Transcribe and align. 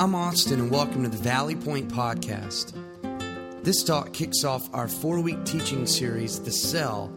I'm 0.00 0.14
Austin, 0.14 0.60
and 0.60 0.70
welcome 0.70 1.02
to 1.02 1.10
the 1.10 1.18
Valley 1.18 1.54
Point 1.54 1.90
Podcast. 1.90 2.72
This 3.62 3.84
talk 3.84 4.14
kicks 4.14 4.44
off 4.44 4.66
our 4.72 4.88
four 4.88 5.20
week 5.20 5.44
teaching 5.44 5.86
series, 5.86 6.40
The 6.40 6.50
Cell, 6.50 7.08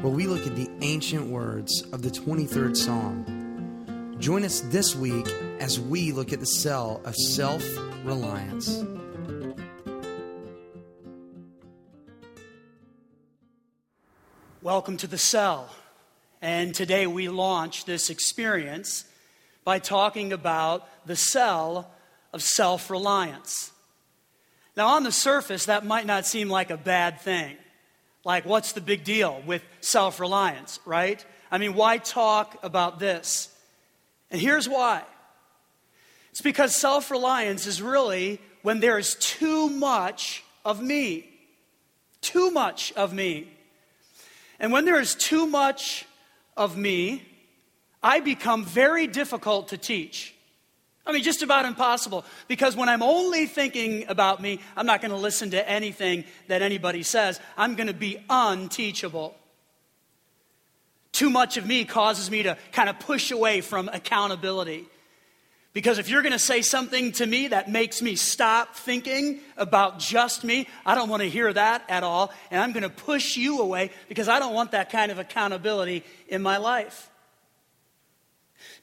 where 0.00 0.10
we 0.10 0.26
look 0.26 0.46
at 0.46 0.56
the 0.56 0.70
ancient 0.80 1.26
words 1.26 1.82
of 1.92 2.00
the 2.00 2.08
23rd 2.08 2.78
Psalm. 2.78 4.16
Join 4.18 4.42
us 4.44 4.60
this 4.60 4.96
week 4.96 5.26
as 5.58 5.78
we 5.78 6.12
look 6.12 6.32
at 6.32 6.40
the 6.40 6.46
cell 6.46 7.02
of 7.04 7.14
self 7.14 7.62
reliance. 8.04 8.82
Welcome 14.62 14.96
to 14.96 15.06
the 15.06 15.18
cell. 15.18 15.68
And 16.40 16.74
today 16.74 17.06
we 17.06 17.28
launch 17.28 17.84
this 17.84 18.08
experience 18.08 19.04
by 19.62 19.78
talking 19.78 20.32
about 20.32 20.88
the 21.04 21.16
cell 21.16 21.90
of 22.32 22.42
self 22.42 22.90
reliance. 22.90 23.72
Now, 24.76 24.88
on 24.88 25.02
the 25.02 25.12
surface, 25.12 25.66
that 25.66 25.84
might 25.84 26.06
not 26.06 26.26
seem 26.26 26.48
like 26.48 26.70
a 26.70 26.76
bad 26.76 27.20
thing. 27.20 27.56
Like, 28.24 28.44
what's 28.44 28.72
the 28.72 28.80
big 28.80 29.04
deal 29.04 29.42
with 29.46 29.62
self 29.80 30.20
reliance, 30.20 30.78
right? 30.84 31.24
I 31.50 31.58
mean, 31.58 31.74
why 31.74 31.98
talk 31.98 32.58
about 32.62 32.98
this? 32.98 33.48
And 34.30 34.40
here's 34.40 34.68
why 34.68 35.02
it's 36.30 36.40
because 36.40 36.74
self 36.74 37.10
reliance 37.10 37.66
is 37.66 37.82
really 37.82 38.40
when 38.62 38.80
there 38.80 38.98
is 38.98 39.16
too 39.16 39.68
much 39.68 40.44
of 40.64 40.82
me. 40.82 41.26
Too 42.20 42.50
much 42.50 42.92
of 42.92 43.12
me. 43.12 43.48
And 44.58 44.72
when 44.72 44.84
there 44.84 45.00
is 45.00 45.14
too 45.14 45.46
much 45.46 46.04
of 46.56 46.76
me, 46.76 47.22
I 48.02 48.20
become 48.20 48.64
very 48.64 49.06
difficult 49.06 49.68
to 49.68 49.78
teach. 49.78 50.34
I 51.06 51.12
mean, 51.12 51.22
just 51.22 51.42
about 51.42 51.64
impossible. 51.64 52.24
Because 52.46 52.76
when 52.76 52.88
I'm 52.88 53.02
only 53.02 53.46
thinking 53.46 54.04
about 54.08 54.40
me, 54.40 54.60
I'm 54.76 54.86
not 54.86 55.00
going 55.00 55.10
to 55.10 55.16
listen 55.16 55.50
to 55.50 55.68
anything 55.68 56.24
that 56.48 56.62
anybody 56.62 57.02
says. 57.02 57.40
I'm 57.56 57.74
going 57.74 57.88
to 57.88 57.94
be 57.94 58.18
unteachable. 58.28 59.34
Too 61.12 61.30
much 61.30 61.56
of 61.56 61.66
me 61.66 61.84
causes 61.84 62.30
me 62.30 62.44
to 62.44 62.56
kind 62.72 62.88
of 62.88 62.98
push 63.00 63.30
away 63.30 63.60
from 63.60 63.88
accountability. 63.88 64.86
Because 65.72 65.98
if 65.98 66.08
you're 66.08 66.22
going 66.22 66.32
to 66.32 66.38
say 66.38 66.62
something 66.62 67.12
to 67.12 67.26
me 67.26 67.48
that 67.48 67.70
makes 67.70 68.02
me 68.02 68.16
stop 68.16 68.74
thinking 68.74 69.40
about 69.56 70.00
just 70.00 70.42
me, 70.42 70.68
I 70.84 70.94
don't 70.94 71.08
want 71.08 71.22
to 71.22 71.28
hear 71.28 71.52
that 71.52 71.84
at 71.88 72.02
all. 72.02 72.32
And 72.50 72.60
I'm 72.60 72.72
going 72.72 72.82
to 72.82 72.90
push 72.90 73.36
you 73.36 73.60
away 73.60 73.90
because 74.08 74.28
I 74.28 74.38
don't 74.38 74.54
want 74.54 74.72
that 74.72 74.90
kind 74.90 75.12
of 75.12 75.18
accountability 75.18 76.04
in 76.28 76.42
my 76.42 76.56
life. 76.56 77.09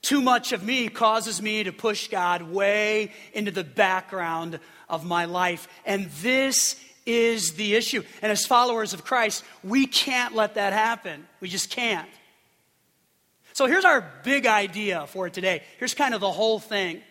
Too 0.01 0.21
much 0.21 0.51
of 0.51 0.63
me 0.63 0.89
causes 0.89 1.41
me 1.41 1.63
to 1.63 1.71
push 1.71 2.07
God 2.07 2.41
way 2.41 3.11
into 3.33 3.51
the 3.51 3.63
background 3.63 4.59
of 4.87 5.05
my 5.05 5.25
life. 5.25 5.67
And 5.85 6.09
this 6.21 6.79
is 7.05 7.53
the 7.53 7.75
issue. 7.75 8.03
And 8.21 8.31
as 8.31 8.45
followers 8.45 8.93
of 8.93 9.03
Christ, 9.03 9.43
we 9.63 9.87
can't 9.87 10.35
let 10.35 10.55
that 10.55 10.73
happen. 10.73 11.25
We 11.39 11.49
just 11.49 11.69
can't. 11.69 12.09
So 13.53 13.65
here's 13.65 13.85
our 13.85 14.07
big 14.23 14.45
idea 14.45 15.07
for 15.07 15.29
today. 15.29 15.63
Here's 15.79 15.95
kind 15.95 16.13
of 16.13 16.21
the 16.21 16.31
whole 16.31 16.59
thing 16.59 17.01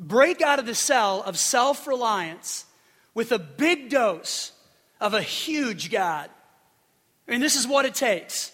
break 0.00 0.40
out 0.40 0.58
of 0.58 0.66
the 0.66 0.74
cell 0.74 1.22
of 1.22 1.38
self 1.38 1.86
reliance 1.86 2.64
with 3.12 3.32
a 3.32 3.38
big 3.38 3.90
dose 3.90 4.52
of 5.00 5.14
a 5.14 5.22
huge 5.22 5.90
God. 5.90 6.30
I 7.26 7.30
mean, 7.30 7.40
this 7.40 7.56
is 7.56 7.66
what 7.66 7.84
it 7.84 7.94
takes 7.94 8.52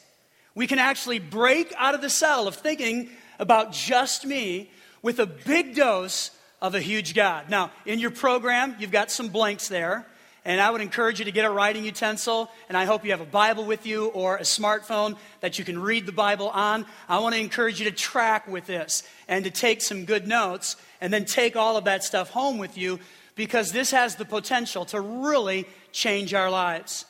we 0.54 0.66
can 0.66 0.78
actually 0.78 1.18
break 1.18 1.72
out 1.78 1.94
of 1.94 2.02
the 2.02 2.10
cell 2.10 2.46
of 2.46 2.54
thinking 2.56 3.10
about 3.38 3.72
just 3.72 4.26
me 4.26 4.70
with 5.02 5.18
a 5.18 5.26
big 5.26 5.74
dose 5.74 6.30
of 6.60 6.74
a 6.74 6.80
huge 6.80 7.14
God. 7.14 7.50
Now, 7.50 7.70
in 7.86 7.98
your 7.98 8.10
program, 8.10 8.76
you've 8.78 8.92
got 8.92 9.10
some 9.10 9.28
blanks 9.28 9.68
there. 9.68 10.06
And 10.44 10.60
I 10.60 10.70
would 10.70 10.80
encourage 10.80 11.20
you 11.20 11.26
to 11.26 11.32
get 11.32 11.44
a 11.44 11.50
writing 11.50 11.84
utensil, 11.84 12.50
and 12.68 12.76
I 12.76 12.84
hope 12.84 13.04
you 13.04 13.12
have 13.12 13.20
a 13.20 13.24
Bible 13.24 13.64
with 13.64 13.86
you 13.86 14.06
or 14.06 14.38
a 14.38 14.42
smartphone 14.42 15.16
that 15.40 15.56
you 15.56 15.64
can 15.64 15.78
read 15.80 16.04
the 16.04 16.10
Bible 16.10 16.48
on. 16.48 16.84
I 17.08 17.20
want 17.20 17.36
to 17.36 17.40
encourage 17.40 17.78
you 17.78 17.88
to 17.88 17.96
track 17.96 18.48
with 18.48 18.66
this 18.66 19.04
and 19.28 19.44
to 19.44 19.52
take 19.52 19.80
some 19.80 20.04
good 20.04 20.26
notes, 20.26 20.74
and 21.00 21.12
then 21.12 21.26
take 21.26 21.54
all 21.54 21.76
of 21.76 21.84
that 21.84 22.02
stuff 22.02 22.30
home 22.30 22.58
with 22.58 22.76
you 22.76 22.98
because 23.36 23.70
this 23.70 23.92
has 23.92 24.16
the 24.16 24.24
potential 24.24 24.84
to 24.86 25.00
really 25.00 25.64
change 25.92 26.34
our 26.34 26.50
lives. 26.50 27.04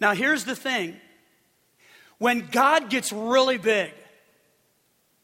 Now, 0.00 0.12
here's 0.12 0.44
the 0.44 0.56
thing 0.56 0.96
when 2.24 2.48
God 2.50 2.88
gets 2.88 3.12
really 3.12 3.58
big, 3.58 3.92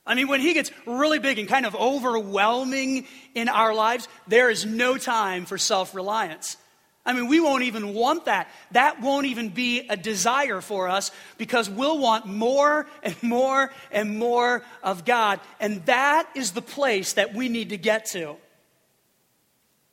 I 0.05 0.15
mean, 0.15 0.29
when 0.29 0.43
He 0.43 0.53
gets 0.53 0.71
really 0.85 1.19
big 1.19 1.39
and 1.39 1.49
kind 1.49 1.65
of 1.65 1.75
overwhelming 1.75 3.07
in 3.35 3.49
our 3.49 3.73
lives, 3.73 4.07
there 4.29 4.51
is 4.51 4.67
no 4.67 4.99
time 4.99 5.47
for 5.47 5.57
self 5.57 5.95
reliance. 5.95 6.59
I 7.07 7.15
mean, 7.15 7.27
we 7.29 7.41
won't 7.41 7.63
even 7.63 7.95
want 7.95 8.27
that. 8.27 8.51
That 8.73 9.01
won't 9.01 9.25
even 9.25 9.49
be 9.49 9.89
a 9.89 9.97
desire 9.97 10.61
for 10.61 10.89
us 10.89 11.11
because 11.39 11.71
we'll 11.71 11.99
want 11.99 12.27
more 12.27 12.87
and 13.03 13.17
more 13.23 13.73
and 13.91 14.19
more 14.19 14.63
of 14.83 15.07
God. 15.07 15.41
And 15.59 15.83
that 15.87 16.29
is 16.35 16.51
the 16.51 16.61
place 16.61 17.15
that 17.15 17.33
we 17.33 17.49
need 17.49 17.71
to 17.71 17.79
get 17.79 18.05
to. 18.11 18.37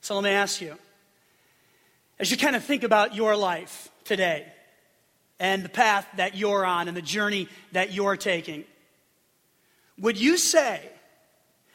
So 0.02 0.14
let 0.16 0.24
me 0.24 0.30
ask 0.30 0.60
you 0.60 0.76
as 2.18 2.30
you 2.30 2.36
kind 2.36 2.54
of 2.54 2.62
think 2.62 2.82
about 2.82 3.14
your 3.14 3.34
life 3.34 3.88
today, 4.04 4.44
and 5.40 5.64
the 5.64 5.68
path 5.68 6.06
that 6.16 6.36
you're 6.36 6.64
on 6.64 6.88
and 6.88 6.96
the 6.96 7.02
journey 7.02 7.48
that 7.72 7.92
you're 7.92 8.16
taking. 8.16 8.64
Would 9.98 10.18
you 10.18 10.36
say 10.36 10.80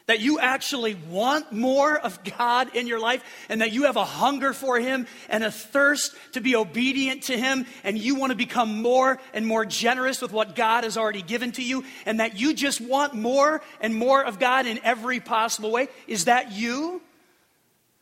that 0.06 0.20
you 0.20 0.38
actually 0.38 0.96
want 1.08 1.50
more 1.52 1.96
of 1.96 2.22
God 2.24 2.76
in 2.76 2.86
your 2.86 3.00
life 3.00 3.22
and 3.48 3.62
that 3.62 3.72
you 3.72 3.84
have 3.84 3.96
a 3.96 4.04
hunger 4.04 4.52
for 4.52 4.78
Him 4.78 5.06
and 5.30 5.42
a 5.42 5.50
thirst 5.50 6.14
to 6.32 6.40
be 6.40 6.56
obedient 6.56 7.24
to 7.24 7.38
Him 7.38 7.66
and 7.84 7.96
you 7.96 8.14
want 8.16 8.30
to 8.30 8.36
become 8.36 8.82
more 8.82 9.18
and 9.32 9.46
more 9.46 9.64
generous 9.64 10.20
with 10.20 10.32
what 10.32 10.54
God 10.54 10.84
has 10.84 10.98
already 10.98 11.22
given 11.22 11.52
to 11.52 11.62
you 11.62 11.84
and 12.04 12.20
that 12.20 12.38
you 12.38 12.52
just 12.52 12.80
want 12.80 13.14
more 13.14 13.62
and 13.80 13.94
more 13.94 14.22
of 14.22 14.38
God 14.38 14.66
in 14.66 14.78
every 14.84 15.20
possible 15.20 15.70
way? 15.70 15.88
Is 16.06 16.26
that 16.26 16.52
you? 16.52 17.00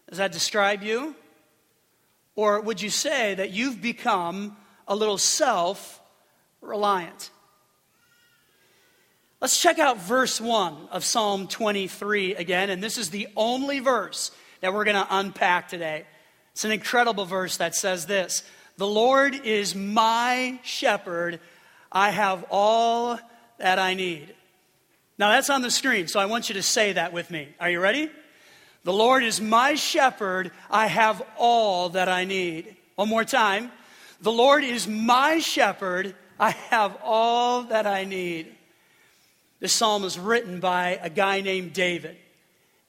Does 0.08 0.18
that 0.18 0.32
describe 0.32 0.82
you? 0.82 1.14
Or 2.34 2.60
would 2.60 2.80
you 2.80 2.90
say 2.90 3.34
that 3.34 3.50
you've 3.50 3.80
become 3.80 4.56
a 4.92 4.94
little 4.94 5.16
self 5.16 6.02
reliant. 6.60 7.30
Let's 9.40 9.58
check 9.58 9.78
out 9.78 9.98
verse 9.98 10.38
1 10.38 10.88
of 10.90 11.02
Psalm 11.02 11.48
23 11.48 12.34
again, 12.34 12.68
and 12.68 12.84
this 12.84 12.98
is 12.98 13.08
the 13.08 13.26
only 13.34 13.80
verse 13.80 14.32
that 14.60 14.74
we're 14.74 14.84
going 14.84 14.96
to 14.96 15.06
unpack 15.10 15.68
today. 15.68 16.04
It's 16.52 16.66
an 16.66 16.72
incredible 16.72 17.24
verse 17.24 17.56
that 17.56 17.74
says 17.74 18.04
this 18.04 18.42
The 18.76 18.86
Lord 18.86 19.34
is 19.34 19.74
my 19.74 20.60
shepherd, 20.62 21.40
I 21.90 22.10
have 22.10 22.44
all 22.50 23.18
that 23.58 23.78
I 23.78 23.94
need. 23.94 24.34
Now 25.16 25.30
that's 25.30 25.48
on 25.48 25.62
the 25.62 25.70
screen, 25.70 26.06
so 26.06 26.20
I 26.20 26.26
want 26.26 26.50
you 26.50 26.54
to 26.56 26.62
say 26.62 26.92
that 26.92 27.14
with 27.14 27.30
me. 27.30 27.48
Are 27.58 27.70
you 27.70 27.80
ready? 27.80 28.10
The 28.84 28.92
Lord 28.92 29.24
is 29.24 29.40
my 29.40 29.74
shepherd, 29.74 30.50
I 30.70 30.86
have 30.86 31.22
all 31.38 31.88
that 31.90 32.10
I 32.10 32.26
need. 32.26 32.76
One 32.96 33.08
more 33.08 33.24
time. 33.24 33.72
The 34.22 34.32
Lord 34.32 34.62
is 34.62 34.86
my 34.86 35.40
shepherd. 35.40 36.14
I 36.38 36.50
have 36.50 36.96
all 37.02 37.64
that 37.64 37.88
I 37.88 38.04
need. 38.04 38.54
This 39.58 39.72
psalm 39.72 40.04
is 40.04 40.16
written 40.16 40.60
by 40.60 40.98
a 41.02 41.10
guy 41.10 41.40
named 41.40 41.72
David. 41.72 42.16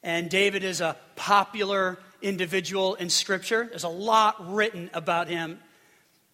And 0.03 0.29
David 0.29 0.63
is 0.63 0.79
a 0.79 0.95
popular 1.15 1.97
individual 2.21 2.93
in 2.95 3.09
Scripture. 3.09 3.65
There's 3.67 3.83
a 3.83 3.89
lot 3.89 4.53
written 4.53 4.91
about 4.93 5.27
him. 5.27 5.59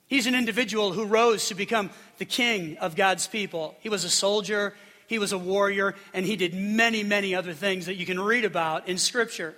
He's 0.08 0.28
an 0.28 0.36
individual 0.36 0.92
who 0.92 1.06
rose 1.06 1.48
to 1.48 1.56
become 1.56 1.92
the 2.18 2.26
king 2.26 2.78
of 2.80 2.98
God's 2.98 3.26
people. 3.26 3.76
He 3.80 3.90
was 3.90 4.04
a 4.04 4.10
soldier, 4.10 4.76
he 5.08 5.18
was 5.18 5.32
a 5.32 5.38
warrior, 5.38 5.96
and 6.14 6.26
he 6.26 6.36
did 6.36 6.54
many, 6.54 7.04
many 7.04 7.36
other 7.36 7.54
things 7.54 7.86
that 7.86 7.96
you 7.96 8.06
can 8.06 8.20
read 8.20 8.44
about 8.44 8.90
in 8.90 8.98
Scripture. 8.98 9.56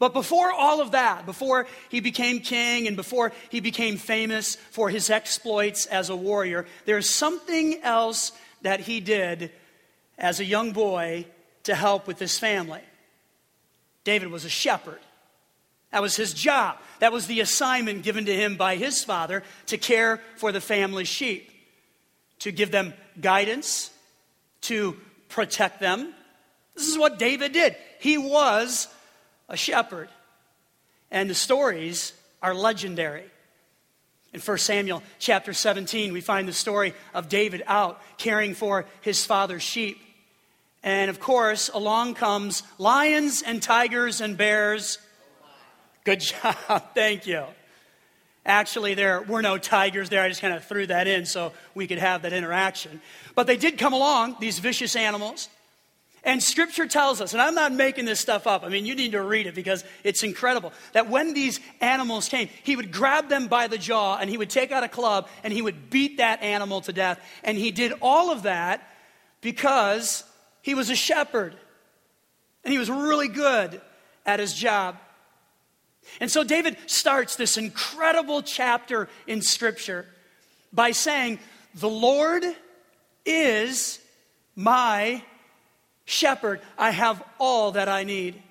But 0.00 0.14
before 0.14 0.50
all 0.50 0.80
of 0.80 0.92
that, 0.92 1.26
before 1.26 1.66
he 1.90 2.00
became 2.00 2.40
king 2.40 2.88
and 2.88 2.96
before 2.96 3.32
he 3.50 3.60
became 3.60 3.98
famous 3.98 4.56
for 4.56 4.88
his 4.88 5.10
exploits 5.10 5.84
as 5.84 6.08
a 6.08 6.16
warrior, 6.16 6.66
there's 6.86 7.08
something 7.08 7.82
else 7.82 8.32
that 8.62 8.80
he 8.80 9.00
did 9.00 9.52
as 10.18 10.40
a 10.40 10.44
young 10.44 10.72
boy 10.72 11.26
to 11.64 11.74
help 11.74 12.06
with 12.06 12.18
his 12.18 12.38
family. 12.38 12.80
David 14.02 14.28
was 14.28 14.46
a 14.46 14.48
shepherd. 14.48 15.00
That 15.92 16.00
was 16.00 16.16
his 16.16 16.32
job. 16.32 16.78
That 17.00 17.12
was 17.12 17.26
the 17.26 17.40
assignment 17.40 18.02
given 18.02 18.24
to 18.24 18.34
him 18.34 18.56
by 18.56 18.76
his 18.76 19.04
father 19.04 19.42
to 19.66 19.76
care 19.76 20.22
for 20.36 20.50
the 20.50 20.62
family 20.62 21.04
sheep, 21.04 21.50
to 22.38 22.52
give 22.52 22.70
them 22.70 22.94
guidance, 23.20 23.90
to 24.62 24.96
protect 25.28 25.78
them. 25.78 26.14
This 26.74 26.88
is 26.88 26.96
what 26.96 27.18
David 27.18 27.52
did. 27.52 27.76
He 27.98 28.16
was 28.16 28.88
a 29.50 29.56
shepherd. 29.56 30.08
And 31.10 31.28
the 31.28 31.34
stories 31.34 32.14
are 32.42 32.54
legendary. 32.54 33.24
In 34.32 34.40
1 34.40 34.58
Samuel 34.58 35.02
chapter 35.18 35.52
17, 35.52 36.12
we 36.12 36.20
find 36.20 36.46
the 36.46 36.52
story 36.52 36.94
of 37.12 37.28
David 37.28 37.62
out 37.66 38.00
caring 38.16 38.54
for 38.54 38.86
his 39.00 39.24
father's 39.24 39.62
sheep. 39.62 40.00
And 40.82 41.10
of 41.10 41.20
course, 41.20 41.68
along 41.68 42.14
comes 42.14 42.62
lions 42.78 43.42
and 43.42 43.60
tigers 43.60 44.20
and 44.20 44.36
bears. 44.36 44.98
Good 46.04 46.20
job. 46.20 46.94
Thank 46.94 47.26
you. 47.26 47.44
Actually, 48.46 48.94
there 48.94 49.20
were 49.20 49.42
no 49.42 49.58
tigers 49.58 50.08
there. 50.08 50.22
I 50.22 50.28
just 50.28 50.40
kind 50.40 50.54
of 50.54 50.64
threw 50.64 50.86
that 50.86 51.06
in 51.06 51.26
so 51.26 51.52
we 51.74 51.86
could 51.86 51.98
have 51.98 52.22
that 52.22 52.32
interaction. 52.32 53.00
But 53.34 53.46
they 53.46 53.56
did 53.56 53.78
come 53.78 53.92
along, 53.92 54.36
these 54.40 54.60
vicious 54.60 54.96
animals. 54.96 55.48
And 56.22 56.42
scripture 56.42 56.86
tells 56.86 57.20
us, 57.20 57.32
and 57.32 57.40
I'm 57.40 57.54
not 57.54 57.72
making 57.72 58.04
this 58.04 58.20
stuff 58.20 58.46
up, 58.46 58.62
I 58.62 58.68
mean, 58.68 58.84
you 58.84 58.94
need 58.94 59.12
to 59.12 59.22
read 59.22 59.46
it 59.46 59.54
because 59.54 59.84
it's 60.04 60.22
incredible, 60.22 60.72
that 60.92 61.08
when 61.08 61.32
these 61.32 61.60
animals 61.80 62.28
came, 62.28 62.48
he 62.62 62.76
would 62.76 62.92
grab 62.92 63.28
them 63.28 63.48
by 63.48 63.68
the 63.68 63.78
jaw 63.78 64.18
and 64.18 64.28
he 64.28 64.36
would 64.36 64.50
take 64.50 64.70
out 64.70 64.84
a 64.84 64.88
club 64.88 65.28
and 65.42 65.52
he 65.52 65.62
would 65.62 65.88
beat 65.88 66.18
that 66.18 66.42
animal 66.42 66.82
to 66.82 66.92
death. 66.92 67.18
And 67.42 67.56
he 67.56 67.70
did 67.70 67.94
all 68.02 68.30
of 68.30 68.42
that 68.42 68.86
because 69.40 70.24
he 70.60 70.74
was 70.74 70.90
a 70.90 70.96
shepherd 70.96 71.56
and 72.64 72.72
he 72.72 72.78
was 72.78 72.90
really 72.90 73.28
good 73.28 73.80
at 74.26 74.40
his 74.40 74.52
job. 74.52 74.98
And 76.20 76.30
so 76.30 76.44
David 76.44 76.76
starts 76.86 77.36
this 77.36 77.56
incredible 77.56 78.42
chapter 78.42 79.08
in 79.26 79.40
scripture 79.40 80.06
by 80.72 80.90
saying, 80.90 81.38
The 81.74 81.88
Lord 81.88 82.44
is 83.24 84.00
my. 84.54 85.22
I 86.78 86.90
have 86.90 87.22
all 87.38 87.72
that 87.72 87.88
I 87.88 88.04
need. 88.04 88.42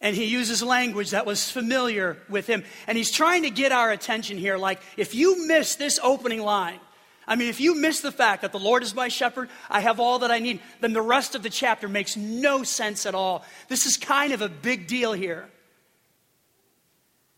And 0.00 0.14
he 0.14 0.26
uses 0.26 0.62
language 0.62 1.10
that 1.10 1.26
was 1.26 1.50
familiar 1.50 2.18
with 2.28 2.46
him. 2.46 2.62
And 2.86 2.96
he's 2.96 3.10
trying 3.10 3.42
to 3.42 3.50
get 3.50 3.72
our 3.72 3.90
attention 3.90 4.38
here. 4.38 4.56
Like, 4.56 4.80
if 4.96 5.14
you 5.14 5.46
miss 5.48 5.74
this 5.74 5.98
opening 6.02 6.40
line, 6.40 6.78
I 7.26 7.36
mean, 7.36 7.48
if 7.48 7.60
you 7.60 7.74
miss 7.74 8.00
the 8.00 8.12
fact 8.12 8.42
that 8.42 8.52
the 8.52 8.58
Lord 8.58 8.82
is 8.82 8.94
my 8.94 9.08
shepherd, 9.08 9.50
I 9.68 9.80
have 9.80 10.00
all 10.00 10.20
that 10.20 10.30
I 10.30 10.38
need, 10.38 10.60
then 10.80 10.92
the 10.92 11.02
rest 11.02 11.34
of 11.34 11.42
the 11.42 11.50
chapter 11.50 11.88
makes 11.88 12.16
no 12.16 12.62
sense 12.62 13.04
at 13.06 13.14
all. 13.14 13.44
This 13.68 13.84
is 13.84 13.96
kind 13.96 14.32
of 14.32 14.40
a 14.40 14.48
big 14.48 14.86
deal 14.86 15.12
here. 15.12 15.48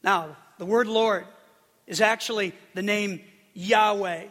Now, 0.03 0.37
the 0.59 0.67
word 0.67 0.87
Lord 0.87 1.27
is 1.87 2.01
actually 2.01 2.53
the 2.75 2.83
name 2.83 3.23
Yahweh. 3.55 4.27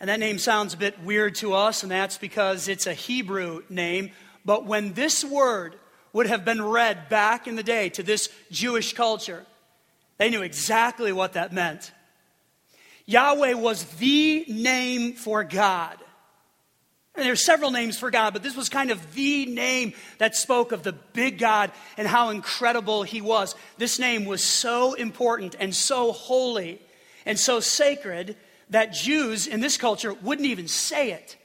And 0.00 0.08
that 0.08 0.18
name 0.18 0.38
sounds 0.38 0.72
a 0.72 0.78
bit 0.78 0.98
weird 1.04 1.34
to 1.36 1.52
us, 1.52 1.82
and 1.82 1.92
that's 1.92 2.16
because 2.16 2.68
it's 2.68 2.86
a 2.86 2.94
Hebrew 2.94 3.62
name. 3.68 4.12
But 4.46 4.64
when 4.64 4.94
this 4.94 5.22
word 5.22 5.76
would 6.14 6.26
have 6.26 6.44
been 6.44 6.62
read 6.62 7.10
back 7.10 7.46
in 7.46 7.54
the 7.54 7.62
day 7.62 7.90
to 7.90 8.02
this 8.02 8.30
Jewish 8.50 8.94
culture, 8.94 9.44
they 10.16 10.30
knew 10.30 10.40
exactly 10.40 11.12
what 11.12 11.34
that 11.34 11.52
meant. 11.52 11.92
Yahweh 13.04 13.54
was 13.54 13.84
the 13.96 14.44
name 14.48 15.14
for 15.14 15.44
God. 15.44 15.98
And 17.14 17.26
there 17.26 17.32
are 17.32 17.36
several 17.36 17.70
names 17.70 17.98
for 17.98 18.10
God, 18.10 18.32
but 18.32 18.42
this 18.42 18.56
was 18.56 18.68
kind 18.68 18.90
of 18.90 19.14
the 19.14 19.44
name 19.44 19.92
that 20.18 20.36
spoke 20.36 20.72
of 20.72 20.82
the 20.82 20.92
big 20.92 21.38
God 21.38 21.72
and 21.98 22.08
how 22.08 22.30
incredible 22.30 23.02
he 23.02 23.20
was. 23.20 23.54
This 23.76 23.98
name 23.98 24.24
was 24.24 24.42
so 24.42 24.94
important 24.94 25.56
and 25.58 25.74
so 25.74 26.12
holy 26.12 26.80
and 27.26 27.38
so 27.38 27.60
sacred 27.60 28.36
that 28.70 28.92
Jews 28.92 29.46
in 29.46 29.60
this 29.60 29.76
culture 29.76 30.12
wouldn't 30.14 30.46
even 30.46 30.68
say 30.68 31.12
it. 31.12 31.36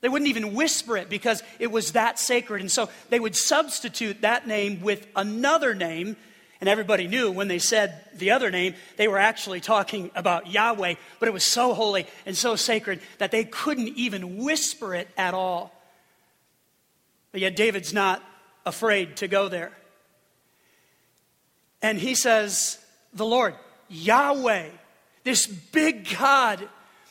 They 0.00 0.08
wouldn't 0.08 0.28
even 0.28 0.54
whisper 0.54 0.96
it 0.96 1.08
because 1.08 1.42
it 1.58 1.72
was 1.72 1.92
that 1.92 2.18
sacred. 2.18 2.60
And 2.60 2.70
so 2.70 2.88
they 3.08 3.18
would 3.18 3.34
substitute 3.34 4.20
that 4.22 4.46
name 4.46 4.82
with 4.82 5.06
another 5.16 5.74
name. 5.74 6.16
And 6.60 6.68
everybody 6.68 7.06
knew 7.06 7.32
when 7.32 7.48
they 7.48 7.58
said 7.58 8.04
the 8.14 8.30
other 8.30 8.50
name, 8.50 8.74
they 8.96 9.08
were 9.08 9.18
actually 9.18 9.60
talking 9.60 10.10
about 10.14 10.50
Yahweh. 10.50 10.94
But 11.18 11.28
it 11.28 11.32
was 11.32 11.44
so 11.44 11.74
holy 11.74 12.06
and 12.24 12.36
so 12.36 12.56
sacred 12.56 13.00
that 13.18 13.30
they 13.30 13.44
couldn't 13.44 13.88
even 13.88 14.36
whisper 14.44 14.94
it 14.94 15.08
at 15.16 15.34
all. 15.34 15.72
But 17.32 17.40
yet 17.40 17.56
David's 17.56 17.92
not 17.92 18.22
afraid 18.64 19.16
to 19.16 19.28
go 19.28 19.48
there. 19.48 19.72
And 21.82 21.98
he 21.98 22.14
says, 22.14 22.78
The 23.12 23.26
Lord, 23.26 23.54
Yahweh, 23.88 24.68
this 25.26 25.48
big 25.48 26.08
God, 26.16 26.66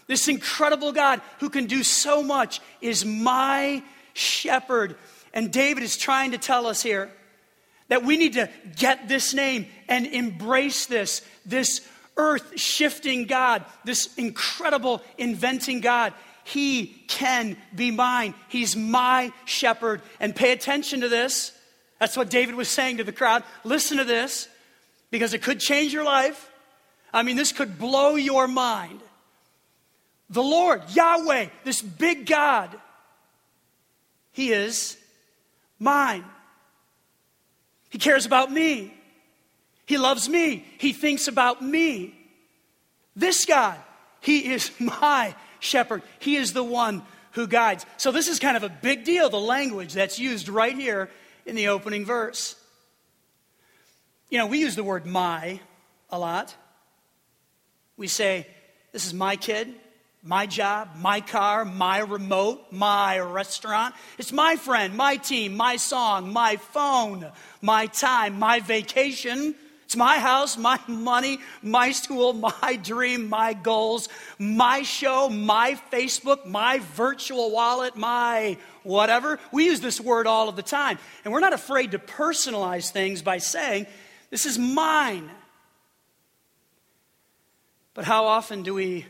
this 0.08 0.30
incredible 0.30 0.94
God 0.94 1.20
who 1.40 1.50
can 1.50 1.66
do 1.66 1.84
so 1.84 2.24
much, 2.24 2.62
is 2.80 3.04
my 3.04 3.84
shepherd. 4.14 4.96
And 5.34 5.52
David 5.52 5.84
is 5.84 5.98
trying 5.98 6.32
to 6.32 6.38
tell 6.38 6.66
us 6.66 6.82
here 6.82 7.12
that 7.90 8.06
we 8.06 8.16
need 8.16 8.34
to 8.34 8.50
get 8.78 9.10
this 9.10 9.34
name 9.34 9.68
and 9.90 10.08
embrace 10.08 10.86
this, 10.86 11.24
this 11.46 11.86
earth 12.16 12.58
shifting 12.58 13.26
God, 13.26 13.66
this 13.84 14.16
incredible 14.16 15.02
inventing 15.18 15.82
God. 15.82 16.14
He 16.46 16.86
can 17.10 17.58
be 17.76 17.92
mine. 17.92 18.34
He's 18.48 18.78
my 18.78 19.34
shepherd. 19.44 20.02
And 20.22 20.34
pay 20.34 20.54
attention 20.54 21.02
to 21.02 21.10
this. 21.10 21.52
That's 22.00 22.16
what 22.16 22.30
David 22.30 22.56
was 22.56 22.70
saying 22.70 22.98
to 22.98 23.04
the 23.04 23.12
crowd. 23.12 23.44
Listen 23.66 23.98
to 23.98 24.06
this 24.06 24.48
because 25.12 25.34
it 25.34 25.42
could 25.42 25.60
change 25.60 25.92
your 25.92 26.06
life. 26.06 26.50
I 27.16 27.24
mean, 27.24 27.38
this 27.38 27.54
could 27.54 27.80
blow 27.80 28.16
your 28.16 28.46
mind. 28.46 29.00
The 30.30 30.44
Lord, 30.44 30.84
Yahweh, 30.90 31.48
this 31.64 31.82
big 31.82 32.26
God, 32.26 32.76
He 34.34 34.52
is 34.52 34.98
mine. 35.80 36.26
He 37.90 38.00
cares 38.00 38.26
about 38.26 38.52
me. 38.52 38.94
He 39.86 39.98
loves 39.98 40.28
me. 40.28 40.66
He 40.78 40.92
thinks 40.92 41.30
about 41.30 41.64
me. 41.64 42.14
This 43.16 43.46
God, 43.46 43.80
He 44.20 44.52
is 44.52 44.70
my 44.80 45.36
shepherd. 45.62 46.02
He 46.20 46.36
is 46.36 46.52
the 46.52 46.66
one 46.66 47.02
who 47.32 47.48
guides. 47.48 47.86
So, 47.96 48.12
this 48.12 48.28
is 48.28 48.40
kind 48.40 48.58
of 48.58 48.64
a 48.64 48.70
big 48.70 49.06
deal, 49.06 49.30
the 49.30 49.40
language 49.40 49.94
that's 49.94 50.20
used 50.20 50.50
right 50.50 50.76
here 50.76 51.10
in 51.46 51.56
the 51.56 51.70
opening 51.70 52.04
verse. 52.04 52.58
You 54.30 54.38
know, 54.38 54.48
we 54.48 54.60
use 54.60 54.76
the 54.76 54.84
word 54.84 55.06
my 55.06 55.62
a 56.10 56.20
lot. 56.20 56.54
We 57.98 58.08
say, 58.08 58.48
This 58.92 59.06
is 59.06 59.14
my 59.14 59.36
kid, 59.36 59.74
my 60.24 60.46
job, 60.48 60.90
my 61.00 61.22
car, 61.22 61.64
my 61.66 62.00
remote, 62.00 62.72
my 62.72 63.20
restaurant. 63.20 63.96
It's 64.18 64.32
my 64.32 64.56
friend, 64.56 64.98
my 64.98 65.18
team, 65.18 65.56
my 65.56 65.76
song, 65.76 66.34
my 66.34 66.58
phone, 66.58 67.32
my 67.62 67.88
time, 67.88 68.40
my 68.40 68.60
vacation. 68.60 69.56
It's 69.86 69.96
my 69.96 70.18
house, 70.18 70.58
my 70.58 70.80
money, 70.88 71.38
my 71.62 71.92
school, 71.92 72.34
my 72.34 72.80
dream, 72.82 73.30
my 73.30 73.54
goals, 73.54 74.10
my 74.40 74.82
show, 74.82 75.30
my 75.30 75.80
Facebook, 75.92 76.48
my 76.48 76.80
virtual 76.96 77.52
wallet, 77.52 77.96
my 77.96 78.58
whatever. 78.82 79.40
We 79.52 79.66
use 79.66 79.82
this 79.82 80.02
word 80.02 80.26
all 80.26 80.50
of 80.50 80.56
the 80.56 80.64
time. 80.64 80.98
And 81.24 81.32
we're 81.32 81.40
not 81.40 81.54
afraid 81.54 81.92
to 81.92 82.00
personalize 82.00 82.90
things 82.90 83.22
by 83.22 83.38
saying, 83.38 83.86
This 84.32 84.48
is 84.48 84.58
mine. 84.58 85.30
But 87.96 88.04
how 88.04 88.26
often 88.26 88.62
do 88.62 88.74
we 88.74 89.08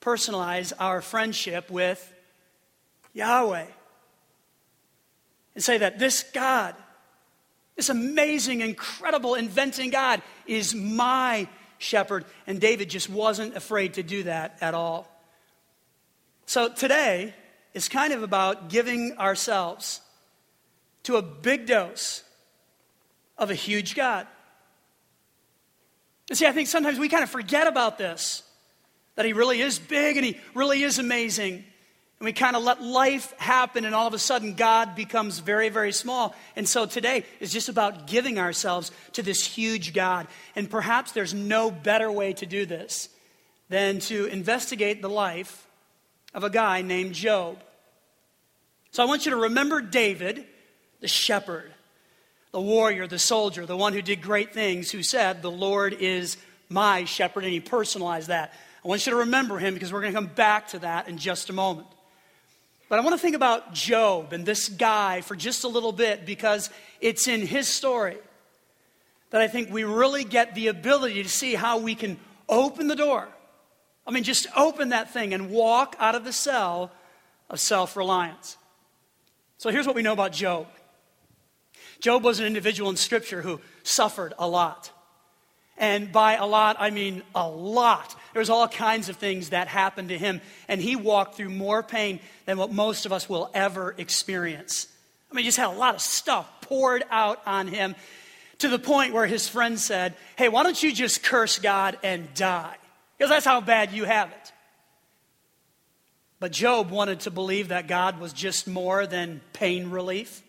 personalize 0.00 0.72
our 0.78 1.02
friendship 1.02 1.70
with 1.70 2.14
Yahweh 3.12 3.66
and 5.54 5.64
say 5.64 5.78
that 5.78 5.98
this 5.98 6.22
God, 6.32 6.76
this 7.74 7.88
amazing, 7.88 8.60
incredible, 8.60 9.34
inventing 9.34 9.90
God, 9.90 10.22
is 10.46 10.72
my 10.72 11.48
shepherd? 11.78 12.24
And 12.46 12.60
David 12.60 12.88
just 12.88 13.10
wasn't 13.10 13.56
afraid 13.56 13.94
to 13.94 14.04
do 14.04 14.22
that 14.22 14.56
at 14.60 14.72
all. 14.72 15.08
So 16.46 16.68
today 16.68 17.34
is 17.74 17.88
kind 17.88 18.12
of 18.12 18.22
about 18.22 18.68
giving 18.70 19.18
ourselves 19.18 20.00
to 21.02 21.16
a 21.16 21.22
big 21.22 21.66
dose 21.66 22.22
of 23.36 23.50
a 23.50 23.54
huge 23.54 23.96
God. 23.96 24.28
And 26.28 26.36
see, 26.38 26.46
I 26.46 26.52
think 26.52 26.68
sometimes 26.68 26.98
we 26.98 27.08
kind 27.08 27.22
of 27.22 27.30
forget 27.30 27.66
about 27.66 27.98
this 27.98 28.42
that 29.14 29.24
He 29.24 29.32
really 29.32 29.60
is 29.60 29.78
big 29.78 30.16
and 30.16 30.24
He 30.24 30.38
really 30.54 30.82
is 30.82 30.98
amazing. 30.98 31.64
And 32.20 32.24
we 32.24 32.32
kind 32.32 32.56
of 32.56 32.64
let 32.64 32.82
life 32.82 33.32
happen, 33.38 33.84
and 33.84 33.94
all 33.94 34.08
of 34.08 34.14
a 34.14 34.18
sudden, 34.18 34.54
God 34.54 34.96
becomes 34.96 35.38
very, 35.38 35.68
very 35.68 35.92
small. 35.92 36.34
And 36.56 36.68
so 36.68 36.84
today 36.84 37.24
is 37.38 37.52
just 37.52 37.68
about 37.68 38.08
giving 38.08 38.40
ourselves 38.40 38.90
to 39.12 39.22
this 39.22 39.46
huge 39.46 39.94
God. 39.94 40.26
And 40.56 40.68
perhaps 40.68 41.12
there's 41.12 41.32
no 41.32 41.70
better 41.70 42.10
way 42.10 42.32
to 42.34 42.46
do 42.46 42.66
this 42.66 43.08
than 43.68 44.00
to 44.00 44.26
investigate 44.26 45.00
the 45.00 45.08
life 45.08 45.68
of 46.34 46.42
a 46.42 46.50
guy 46.50 46.82
named 46.82 47.14
Job. 47.14 47.62
So 48.90 49.02
I 49.02 49.06
want 49.06 49.24
you 49.24 49.30
to 49.30 49.36
remember 49.36 49.80
David, 49.80 50.44
the 51.00 51.08
shepherd 51.08 51.72
the 52.58 52.62
warrior, 52.62 53.06
the 53.06 53.20
soldier, 53.20 53.64
the 53.66 53.76
one 53.76 53.92
who 53.92 54.02
did 54.02 54.20
great 54.20 54.52
things, 54.52 54.90
who 54.90 55.00
said, 55.00 55.42
The 55.42 55.50
Lord 55.50 55.92
is 55.92 56.36
my 56.68 57.04
shepherd, 57.04 57.44
and 57.44 57.52
he 57.52 57.60
personalized 57.60 58.30
that. 58.30 58.52
I 58.84 58.88
want 58.88 59.06
you 59.06 59.12
to 59.12 59.18
remember 59.18 59.58
him 59.58 59.74
because 59.74 59.92
we're 59.92 60.00
going 60.00 60.12
to 60.12 60.18
come 60.18 60.26
back 60.26 60.66
to 60.68 60.80
that 60.80 61.06
in 61.06 61.18
just 61.18 61.50
a 61.50 61.52
moment. 61.52 61.86
But 62.88 62.98
I 62.98 63.02
want 63.02 63.14
to 63.14 63.18
think 63.22 63.36
about 63.36 63.74
Job 63.74 64.32
and 64.32 64.44
this 64.44 64.68
guy 64.68 65.20
for 65.20 65.36
just 65.36 65.62
a 65.62 65.68
little 65.68 65.92
bit 65.92 66.26
because 66.26 66.68
it's 67.00 67.28
in 67.28 67.42
his 67.42 67.68
story 67.68 68.16
that 69.30 69.40
I 69.40 69.46
think 69.46 69.70
we 69.70 69.84
really 69.84 70.24
get 70.24 70.56
the 70.56 70.66
ability 70.66 71.22
to 71.22 71.28
see 71.28 71.54
how 71.54 71.78
we 71.78 71.94
can 71.94 72.18
open 72.48 72.88
the 72.88 72.96
door. 72.96 73.28
I 74.04 74.10
mean, 74.10 74.24
just 74.24 74.48
open 74.56 74.88
that 74.88 75.12
thing 75.12 75.32
and 75.32 75.48
walk 75.48 75.94
out 76.00 76.16
of 76.16 76.24
the 76.24 76.32
cell 76.32 76.90
of 77.50 77.60
self 77.60 77.96
reliance. 77.96 78.56
So 79.58 79.70
here's 79.70 79.86
what 79.86 79.94
we 79.94 80.02
know 80.02 80.12
about 80.12 80.32
Job 80.32 80.66
Job 82.00 82.24
was 82.24 82.40
an 82.40 82.46
individual 82.46 82.90
in 82.90 82.96
Scripture 82.96 83.42
who 83.42 83.60
suffered 83.82 84.34
a 84.38 84.48
lot. 84.48 84.92
And 85.76 86.10
by 86.10 86.34
a 86.34 86.46
lot, 86.46 86.76
I 86.80 86.90
mean 86.90 87.22
a 87.34 87.48
lot. 87.48 88.16
There 88.32 88.40
was 88.40 88.50
all 88.50 88.66
kinds 88.66 89.08
of 89.08 89.16
things 89.16 89.50
that 89.50 89.68
happened 89.68 90.08
to 90.08 90.18
him, 90.18 90.40
and 90.66 90.80
he 90.80 90.96
walked 90.96 91.36
through 91.36 91.50
more 91.50 91.82
pain 91.82 92.20
than 92.46 92.58
what 92.58 92.72
most 92.72 93.06
of 93.06 93.12
us 93.12 93.28
will 93.28 93.50
ever 93.54 93.94
experience. 93.96 94.88
I 95.30 95.34
mean, 95.34 95.44
he 95.44 95.48
just 95.48 95.58
had 95.58 95.68
a 95.68 95.78
lot 95.78 95.94
of 95.94 96.00
stuff 96.00 96.48
poured 96.62 97.04
out 97.10 97.40
on 97.46 97.68
him 97.68 97.94
to 98.58 98.68
the 98.68 98.78
point 98.78 99.14
where 99.14 99.26
his 99.26 99.48
friend 99.48 99.78
said, 99.78 100.14
Hey, 100.36 100.48
why 100.48 100.64
don't 100.64 100.82
you 100.82 100.92
just 100.92 101.22
curse 101.22 101.58
God 101.58 101.98
and 102.02 102.32
die? 102.34 102.76
Because 103.16 103.30
that's 103.30 103.46
how 103.46 103.60
bad 103.60 103.92
you 103.92 104.04
have 104.04 104.30
it. 104.30 104.52
But 106.40 106.52
Job 106.52 106.90
wanted 106.90 107.20
to 107.20 107.30
believe 107.30 107.68
that 107.68 107.88
God 107.88 108.20
was 108.20 108.32
just 108.32 108.66
more 108.68 109.06
than 109.06 109.40
pain 109.52 109.90
relief. 109.90 110.42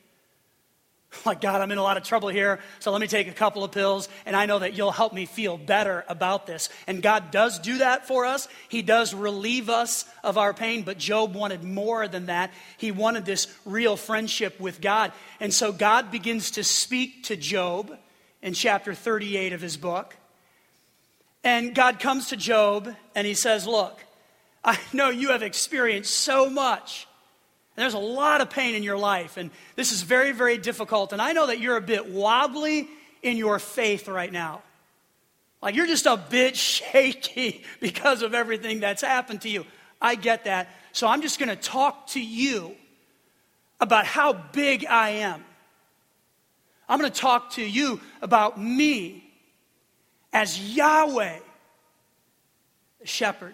Like, 1.25 1.41
God, 1.41 1.59
I'm 1.59 1.71
in 1.71 1.79
a 1.79 1.83
lot 1.83 1.97
of 1.97 2.03
trouble 2.03 2.29
here, 2.29 2.59
so 2.79 2.91
let 2.91 3.01
me 3.01 3.07
take 3.07 3.27
a 3.27 3.33
couple 3.33 3.63
of 3.63 3.71
pills, 3.71 4.07
and 4.27 4.35
I 4.35 4.45
know 4.45 4.59
that 4.59 4.75
you'll 4.75 4.91
help 4.91 5.11
me 5.11 5.25
feel 5.25 5.57
better 5.57 6.05
about 6.07 6.45
this. 6.45 6.69
And 6.85 7.01
God 7.01 7.31
does 7.31 7.57
do 7.57 7.79
that 7.79 8.07
for 8.07 8.25
us. 8.25 8.47
He 8.69 8.83
does 8.83 9.13
relieve 9.13 9.69
us 9.69 10.05
of 10.23 10.37
our 10.37 10.53
pain, 10.53 10.83
but 10.83 10.99
Job 10.99 11.33
wanted 11.33 11.63
more 11.63 12.07
than 12.07 12.27
that. 12.27 12.51
He 12.77 12.91
wanted 12.91 13.25
this 13.25 13.47
real 13.65 13.97
friendship 13.97 14.59
with 14.59 14.81
God. 14.81 15.11
And 15.39 15.51
so 15.51 15.71
God 15.71 16.11
begins 16.11 16.51
to 16.51 16.63
speak 16.63 17.23
to 17.23 17.35
Job 17.35 17.97
in 18.41 18.53
chapter 18.53 18.93
38 18.93 19.53
of 19.53 19.61
his 19.61 19.77
book. 19.77 20.15
And 21.43 21.73
God 21.73 21.99
comes 21.99 22.29
to 22.29 22.37
Job 22.37 22.93
and 23.15 23.25
he 23.25 23.33
says, 23.33 23.65
Look, 23.65 23.99
I 24.63 24.77
know 24.93 25.09
you 25.09 25.29
have 25.29 25.41
experienced 25.41 26.13
so 26.13 26.49
much. 26.49 27.07
There's 27.79 27.93
a 27.93 27.99
lot 27.99 28.41
of 28.41 28.49
pain 28.49 28.75
in 28.75 28.83
your 28.83 28.97
life, 28.97 29.37
and 29.37 29.51
this 29.75 29.91
is 29.91 30.01
very, 30.01 30.31
very 30.31 30.57
difficult. 30.57 31.13
And 31.13 31.21
I 31.21 31.31
know 31.31 31.47
that 31.47 31.59
you're 31.59 31.77
a 31.77 31.81
bit 31.81 32.09
wobbly 32.09 32.87
in 33.21 33.37
your 33.37 33.59
faith 33.59 34.07
right 34.07 34.31
now. 34.31 34.61
Like 35.61 35.75
you're 35.75 35.87
just 35.87 36.05
a 36.05 36.17
bit 36.17 36.55
shaky 36.57 37.63
because 37.79 38.21
of 38.21 38.33
everything 38.33 38.79
that's 38.79 39.01
happened 39.01 39.41
to 39.41 39.49
you. 39.49 39.65
I 40.01 40.15
get 40.15 40.45
that. 40.45 40.69
So 40.91 41.07
I'm 41.07 41.21
just 41.21 41.39
going 41.39 41.49
to 41.49 41.55
talk 41.55 42.07
to 42.07 42.21
you 42.21 42.75
about 43.79 44.05
how 44.05 44.33
big 44.33 44.85
I 44.85 45.09
am. 45.09 45.43
I'm 46.87 46.99
going 46.99 47.11
to 47.11 47.19
talk 47.19 47.51
to 47.51 47.63
you 47.63 48.01
about 48.21 48.59
me 48.59 49.23
as 50.33 50.75
Yahweh, 50.75 51.39
the 52.99 53.07
shepherd. 53.07 53.53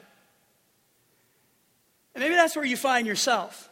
And 2.14 2.24
maybe 2.24 2.36
that's 2.36 2.56
where 2.56 2.66
you 2.66 2.78
find 2.78 3.06
yourself. 3.06 3.70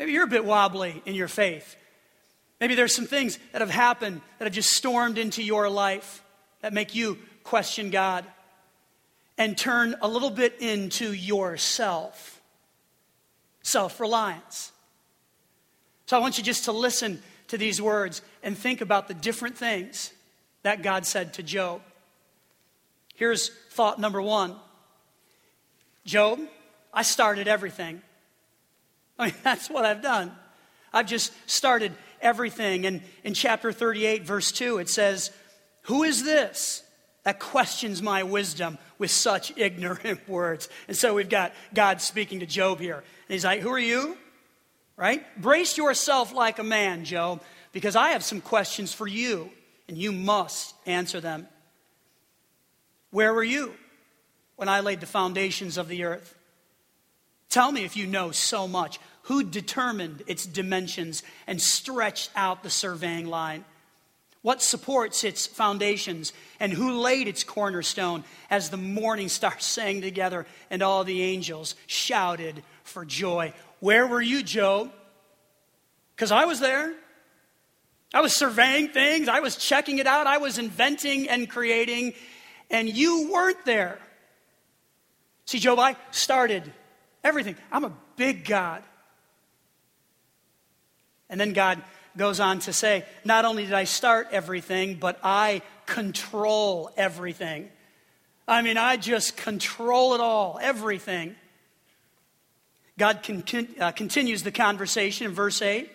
Maybe 0.00 0.12
you're 0.12 0.24
a 0.24 0.28
bit 0.28 0.46
wobbly 0.46 1.02
in 1.04 1.14
your 1.14 1.28
faith. 1.28 1.76
Maybe 2.58 2.74
there's 2.74 2.94
some 2.94 3.04
things 3.04 3.38
that 3.52 3.60
have 3.60 3.70
happened 3.70 4.22
that 4.38 4.46
have 4.46 4.54
just 4.54 4.74
stormed 4.74 5.18
into 5.18 5.42
your 5.42 5.68
life 5.68 6.22
that 6.62 6.72
make 6.72 6.94
you 6.94 7.18
question 7.44 7.90
God 7.90 8.24
and 9.36 9.58
turn 9.58 9.94
a 10.00 10.08
little 10.08 10.30
bit 10.30 10.56
into 10.60 11.12
yourself 11.12 12.40
self 13.62 14.00
reliance. 14.00 14.72
So 16.06 16.16
I 16.16 16.20
want 16.20 16.38
you 16.38 16.44
just 16.44 16.64
to 16.64 16.72
listen 16.72 17.22
to 17.48 17.58
these 17.58 17.80
words 17.80 18.22
and 18.42 18.56
think 18.56 18.80
about 18.80 19.06
the 19.06 19.14
different 19.14 19.58
things 19.58 20.14
that 20.62 20.82
God 20.82 21.04
said 21.04 21.34
to 21.34 21.42
Job. 21.42 21.82
Here's 23.16 23.50
thought 23.68 24.00
number 24.00 24.22
one 24.22 24.56
Job, 26.06 26.40
I 26.90 27.02
started 27.02 27.48
everything. 27.48 28.00
I 29.20 29.26
mean, 29.26 29.34
that's 29.42 29.68
what 29.68 29.84
I've 29.84 30.00
done. 30.00 30.32
I've 30.94 31.06
just 31.06 31.32
started 31.48 31.92
everything. 32.22 32.86
And 32.86 33.02
in 33.22 33.34
chapter 33.34 33.70
38, 33.70 34.24
verse 34.24 34.50
2, 34.50 34.78
it 34.78 34.88
says, 34.88 35.30
Who 35.82 36.02
is 36.02 36.24
this 36.24 36.82
that 37.24 37.38
questions 37.38 38.00
my 38.00 38.22
wisdom 38.22 38.78
with 38.98 39.10
such 39.10 39.52
ignorant 39.58 40.26
words? 40.28 40.70
And 40.88 40.96
so 40.96 41.14
we've 41.14 41.28
got 41.28 41.52
God 41.74 42.00
speaking 42.00 42.40
to 42.40 42.46
Job 42.46 42.80
here. 42.80 42.96
And 42.96 43.04
he's 43.28 43.44
like, 43.44 43.60
Who 43.60 43.70
are 43.70 43.78
you? 43.78 44.16
Right? 44.96 45.22
Brace 45.40 45.76
yourself 45.76 46.32
like 46.32 46.58
a 46.58 46.64
man, 46.64 47.04
Job, 47.04 47.42
because 47.72 47.96
I 47.96 48.10
have 48.10 48.24
some 48.24 48.40
questions 48.40 48.92
for 48.92 49.06
you, 49.06 49.50
and 49.86 49.98
you 49.98 50.12
must 50.12 50.74
answer 50.86 51.20
them. 51.20 51.46
Where 53.10 53.34
were 53.34 53.44
you 53.44 53.74
when 54.56 54.68
I 54.68 54.80
laid 54.80 55.00
the 55.00 55.06
foundations 55.06 55.76
of 55.76 55.88
the 55.88 56.04
earth? 56.04 56.34
Tell 57.50 57.72
me 57.72 57.84
if 57.84 57.96
you 57.96 58.06
know 58.06 58.30
so 58.30 58.68
much. 58.68 59.00
Who 59.22 59.44
determined 59.44 60.22
its 60.26 60.46
dimensions 60.46 61.22
and 61.46 61.60
stretched 61.60 62.30
out 62.34 62.62
the 62.62 62.70
surveying 62.70 63.26
line? 63.26 63.64
What 64.42 64.62
supports 64.62 65.22
its 65.22 65.46
foundations? 65.46 66.32
And 66.58 66.72
who 66.72 66.92
laid 66.92 67.28
its 67.28 67.44
cornerstone 67.44 68.24
as 68.48 68.70
the 68.70 68.76
morning 68.76 69.28
stars 69.28 69.64
sang 69.64 70.00
together 70.00 70.46
and 70.70 70.82
all 70.82 71.04
the 71.04 71.22
angels 71.22 71.74
shouted 71.86 72.62
for 72.82 73.04
joy? 73.04 73.52
Where 73.80 74.06
were 74.06 74.22
you, 74.22 74.42
Job? 74.42 74.92
Because 76.16 76.32
I 76.32 76.44
was 76.46 76.60
there. 76.60 76.94
I 78.12 78.20
was 78.22 78.34
surveying 78.34 78.88
things, 78.88 79.28
I 79.28 79.40
was 79.40 79.56
checking 79.56 79.98
it 79.98 80.06
out, 80.06 80.26
I 80.26 80.38
was 80.38 80.58
inventing 80.58 81.28
and 81.28 81.48
creating, 81.48 82.14
and 82.68 82.88
you 82.88 83.30
weren't 83.32 83.64
there. 83.64 83.98
See, 85.44 85.60
Job, 85.60 85.78
I 85.78 85.96
started 86.10 86.72
everything. 87.22 87.56
I'm 87.70 87.84
a 87.84 87.92
big 88.16 88.44
God. 88.44 88.82
And 91.30 91.40
then 91.40 91.54
God 91.54 91.82
goes 92.16 92.40
on 92.40 92.58
to 92.60 92.72
say, 92.72 93.06
Not 93.24 93.46
only 93.46 93.64
did 93.64 93.72
I 93.72 93.84
start 93.84 94.28
everything, 94.32 94.96
but 94.96 95.18
I 95.22 95.62
control 95.86 96.90
everything. 96.96 97.70
I 98.46 98.62
mean, 98.62 98.76
I 98.76 98.96
just 98.96 99.36
control 99.36 100.14
it 100.14 100.20
all, 100.20 100.58
everything. 100.60 101.36
God 102.98 103.22
con- 103.22 103.68
uh, 103.80 103.92
continues 103.92 104.42
the 104.42 104.52
conversation 104.52 105.26
in 105.26 105.32
verse 105.32 105.62
8. 105.62 105.90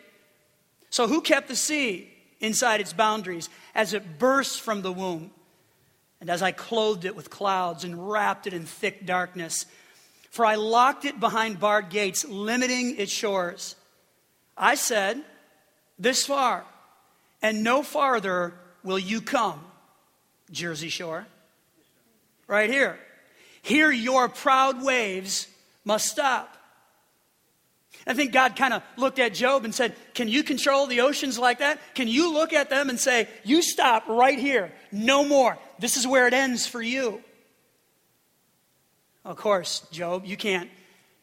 So, 0.89 1.07
who 1.07 1.21
kept 1.21 1.49
the 1.49 1.55
sea 1.55 2.09
inside 2.39 2.79
its 2.79 2.93
boundaries 2.93 3.49
as 3.75 3.93
it 3.93 4.17
burst 4.17 4.61
from 4.61 4.81
the 4.81 4.91
womb? 4.91 5.31
And 6.21 6.29
as 6.29 6.41
I 6.41 6.53
clothed 6.53 7.05
it 7.05 7.15
with 7.15 7.29
clouds 7.29 7.83
and 7.83 8.09
wrapped 8.09 8.47
it 8.47 8.53
in 8.53 8.65
thick 8.65 9.05
darkness, 9.05 9.65
for 10.31 10.45
I 10.45 10.55
locked 10.55 11.05
it 11.05 11.19
behind 11.19 11.59
barred 11.59 11.89
gates, 11.89 12.25
limiting 12.25 12.97
its 12.97 13.11
shores. 13.11 13.75
I 14.57 14.75
said, 14.75 15.21
This 15.99 16.25
far, 16.25 16.63
and 17.41 17.63
no 17.63 17.83
farther 17.83 18.53
will 18.83 18.99
you 18.99 19.21
come, 19.21 19.59
Jersey 20.51 20.89
Shore. 20.89 21.25
Right 22.47 22.69
here. 22.69 22.99
Here 23.61 23.91
your 23.91 24.29
proud 24.29 24.83
waves 24.83 25.47
must 25.83 26.07
stop. 26.07 26.55
I 28.07 28.13
think 28.13 28.33
God 28.33 28.55
kind 28.55 28.73
of 28.73 28.83
looked 28.97 29.17
at 29.17 29.33
Job 29.33 29.65
and 29.65 29.73
said, 29.73 29.95
Can 30.13 30.27
you 30.27 30.43
control 30.43 30.85
the 30.85 31.01
oceans 31.01 31.39
like 31.39 31.59
that? 31.59 31.79
Can 31.95 32.07
you 32.07 32.33
look 32.33 32.53
at 32.53 32.69
them 32.69 32.89
and 32.89 32.99
say, 32.99 33.27
You 33.43 33.61
stop 33.61 34.07
right 34.07 34.37
here, 34.37 34.71
no 34.91 35.25
more. 35.25 35.57
This 35.79 35.97
is 35.97 36.05
where 36.05 36.27
it 36.27 36.33
ends 36.33 36.67
for 36.67 36.81
you. 36.81 37.21
Of 39.23 39.37
course, 39.37 39.81
Job, 39.91 40.25
you 40.25 40.37
can't 40.37 40.69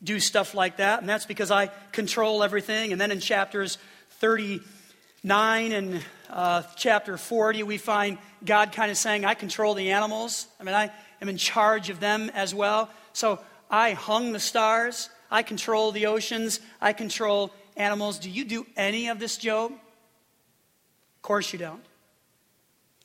do 0.02 0.18
stuff 0.20 0.54
like 0.54 0.78
that. 0.78 1.00
And 1.00 1.08
that's 1.08 1.26
because 1.26 1.50
I 1.50 1.68
control 1.92 2.42
everything. 2.42 2.92
And 2.92 3.00
then 3.00 3.10
in 3.10 3.20
chapters 3.20 3.78
39 4.18 5.72
and 5.72 6.02
uh, 6.30 6.62
chapter 6.76 7.16
40, 7.16 7.62
we 7.62 7.78
find 7.78 8.18
God 8.44 8.72
kind 8.72 8.90
of 8.90 8.96
saying, 8.96 9.24
I 9.24 9.34
control 9.34 9.74
the 9.74 9.92
animals. 9.92 10.46
I 10.60 10.64
mean, 10.64 10.74
I 10.74 10.90
am 11.20 11.28
in 11.28 11.36
charge 11.36 11.90
of 11.90 12.00
them 12.00 12.30
as 12.34 12.54
well. 12.54 12.90
So 13.12 13.38
I 13.70 13.92
hung 13.92 14.32
the 14.32 14.40
stars. 14.40 15.08
I 15.30 15.42
control 15.42 15.92
the 15.92 16.06
oceans. 16.06 16.60
I 16.80 16.92
control 16.92 17.52
animals. 17.76 18.18
Do 18.18 18.30
you 18.30 18.44
do 18.44 18.66
any 18.76 19.08
of 19.08 19.18
this, 19.18 19.36
Job? 19.36 19.72
Of 19.72 21.22
course 21.22 21.52
you 21.52 21.58
don't. 21.58 21.84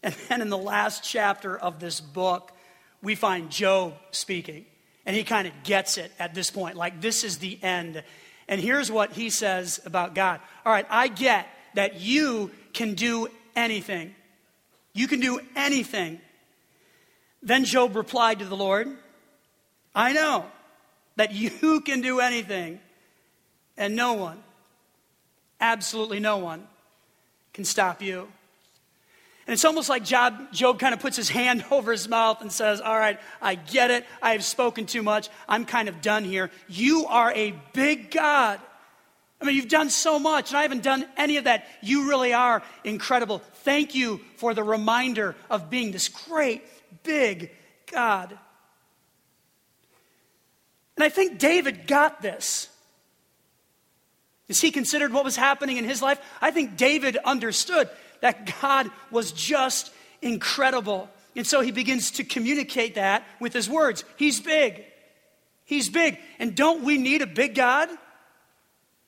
And 0.04 0.14
then 0.30 0.42
in 0.42 0.50
the 0.50 0.58
last 0.58 1.04
chapter 1.04 1.58
of 1.58 1.80
this 1.80 2.00
book, 2.00 2.52
we 3.02 3.16
find 3.16 3.50
Job 3.50 3.94
speaking. 4.12 4.66
And 5.08 5.16
he 5.16 5.24
kind 5.24 5.48
of 5.48 5.54
gets 5.64 5.98
it 5.98 6.12
at 6.20 6.36
this 6.36 6.52
point. 6.52 6.76
Like, 6.76 7.02
this 7.02 7.24
is 7.24 7.38
the 7.38 7.58
end. 7.64 8.04
And 8.48 8.62
here's 8.62 8.92
what 8.92 9.14
he 9.14 9.30
says 9.30 9.80
about 9.86 10.14
God 10.14 10.42
All 10.66 10.72
right, 10.72 10.86
I 10.90 11.08
get 11.08 11.48
that 11.74 12.00
you 12.00 12.52
can 12.74 12.94
do 12.94 13.28
anything. 13.56 14.14
You 14.94 15.08
can 15.08 15.20
do 15.20 15.40
anything. 15.56 16.20
Then 17.42 17.66
Job 17.66 17.96
replied 17.96 18.40
to 18.40 18.46
the 18.46 18.56
Lord, 18.56 18.88
I 19.96 20.12
know 20.12 20.46
that 21.16 21.34
you 21.34 21.82
can 21.86 22.02
do 22.02 22.20
anything, 22.20 22.80
and 23.78 23.96
no 23.96 24.14
one, 24.14 24.44
absolutely 25.62 26.20
no 26.20 26.38
one, 26.38 26.68
can 27.54 27.64
stop 27.64 28.02
you. 28.02 28.28
And 29.48 29.54
it's 29.54 29.64
almost 29.64 29.88
like 29.88 30.04
Job, 30.04 30.52
Job 30.52 30.78
kind 30.78 30.94
of 30.94 31.00
puts 31.00 31.16
his 31.16 31.30
hand 31.30 31.64
over 31.72 31.94
his 31.94 32.08
mouth 32.10 32.42
and 32.42 32.52
says, 32.52 32.82
All 32.82 32.98
right, 32.98 33.18
I 33.42 33.56
get 33.56 33.92
it. 33.92 34.06
I 34.22 34.34
have 34.34 34.44
spoken 34.44 34.86
too 34.86 35.02
much. 35.02 35.30
I'm 35.48 35.66
kind 35.66 35.88
of 35.88 36.02
done 36.02 36.26
here. 36.26 36.52
You 36.68 37.06
are 37.08 37.32
a 37.32 37.54
big 37.74 38.12
God. 38.12 38.60
I 39.40 39.46
mean, 39.46 39.56
you've 39.56 39.70
done 39.70 39.90
so 39.90 40.18
much, 40.20 40.50
and 40.50 40.58
I 40.58 40.64
haven't 40.64 40.82
done 40.82 41.06
any 41.16 41.38
of 41.38 41.44
that. 41.46 41.68
You 41.82 42.10
really 42.10 42.34
are 42.34 42.64
incredible. 42.84 43.40
Thank 43.64 43.94
you 43.94 44.20
for 44.36 44.54
the 44.54 44.64
reminder 44.64 45.36
of 45.50 45.70
being 45.70 45.92
this 45.92 46.10
great, 46.10 46.64
big 47.04 47.52
God. 47.92 48.38
And 50.96 51.04
I 51.04 51.10
think 51.10 51.38
David 51.38 51.88
got 51.88 52.22
this. 52.22 52.68
As 54.50 54.60
he 54.60 54.72
considered 54.72 55.14
what 55.14 55.24
was 55.24 55.36
happening 55.36 55.78
in 55.78 55.84
his 55.84 56.02
life, 56.02 56.20
I 56.42 56.52
think 56.52 56.76
David 56.76 57.18
understood 57.18 57.90
that 58.22 58.54
God 58.62 58.90
was 59.12 59.32
just 59.32 59.92
incredible. 60.22 61.10
And 61.36 61.46
so 61.46 61.62
he 61.62 61.72
begins 61.72 62.12
to 62.12 62.24
communicate 62.24 62.96
that 62.96 63.24
with 63.40 63.54
his 63.54 63.70
words. 63.70 64.04
He's 64.18 64.40
big. 64.40 64.84
He's 65.66 65.90
big. 65.90 66.18
And 66.40 66.56
don't 66.56 66.84
we 66.84 66.98
need 66.98 67.22
a 67.22 67.28
big 67.28 67.56
God? 67.56 67.90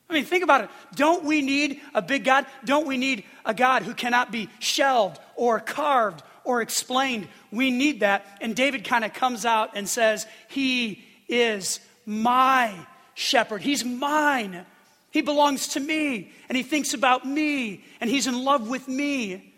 I 0.09 0.13
mean, 0.13 0.25
think 0.25 0.43
about 0.43 0.63
it. 0.63 0.69
Don't 0.95 1.23
we 1.23 1.41
need 1.41 1.81
a 1.93 2.01
big 2.01 2.23
God? 2.23 2.45
Don't 2.65 2.87
we 2.87 2.97
need 2.97 3.23
a 3.45 3.53
God 3.53 3.83
who 3.83 3.93
cannot 3.93 4.31
be 4.31 4.49
shelved 4.59 5.19
or 5.35 5.59
carved 5.59 6.23
or 6.43 6.61
explained? 6.61 7.27
We 7.51 7.69
need 7.69 7.99
that. 7.99 8.25
And 8.41 8.55
David 8.55 8.83
kind 8.83 9.05
of 9.05 9.13
comes 9.13 9.45
out 9.45 9.71
and 9.75 9.87
says, 9.87 10.25
He 10.47 11.03
is 11.27 11.79
my 12.05 12.73
shepherd. 13.13 13.61
He's 13.61 13.85
mine. 13.85 14.65
He 15.11 15.21
belongs 15.21 15.69
to 15.69 15.79
me. 15.79 16.31
And 16.47 16.55
he 16.55 16.63
thinks 16.63 16.93
about 16.93 17.25
me. 17.25 17.83
And 18.01 18.09
he's 18.09 18.27
in 18.27 18.43
love 18.43 18.69
with 18.69 18.87
me. 18.87 19.53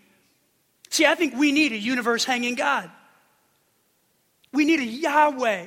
See, 0.89 1.05
I 1.05 1.15
think 1.15 1.35
we 1.35 1.51
need 1.51 1.71
a 1.71 1.77
universe 1.77 2.23
hanging 2.23 2.55
God. 2.55 2.89
We 4.53 4.65
need 4.65 4.79
a 4.79 4.85
Yahweh. 4.85 5.65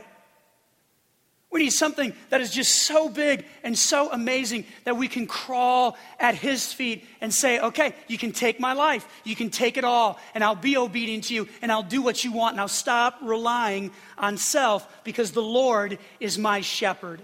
We 1.50 1.61
need 1.62 1.71
something 1.71 2.12
that 2.31 2.41
is 2.41 2.50
just 2.50 2.75
so 2.83 3.09
big 3.09 3.45
and 3.62 3.79
so 3.79 4.11
amazing 4.11 4.64
that 4.83 4.97
we 4.97 5.07
can 5.07 5.29
crawl 5.29 5.97
at 6.19 6.35
His 6.35 6.73
feet 6.73 7.05
and 7.21 7.33
say, 7.33 7.61
okay, 7.61 7.95
you 8.09 8.19
can 8.19 8.33
take 8.33 8.59
my 8.59 8.73
life. 8.73 9.07
You 9.23 9.37
can 9.37 9.50
take 9.50 9.76
it 9.76 9.85
all, 9.85 10.19
and 10.35 10.43
I'll 10.43 10.57
be 10.57 10.76
obedient 10.76 11.25
to 11.25 11.35
you, 11.35 11.49
and 11.62 11.71
I'll 11.71 11.85
do 11.85 12.03
what 12.03 12.25
you 12.25 12.33
want, 12.33 12.55
and 12.55 12.61
I'll 12.61 12.67
stop 12.67 13.19
relying 13.23 13.93
on 14.19 14.37
self 14.37 15.05
because 15.05 15.31
the 15.31 15.43
Lord 15.43 15.99
is 16.19 16.38
my 16.38 16.61
shepherd. 16.61 17.23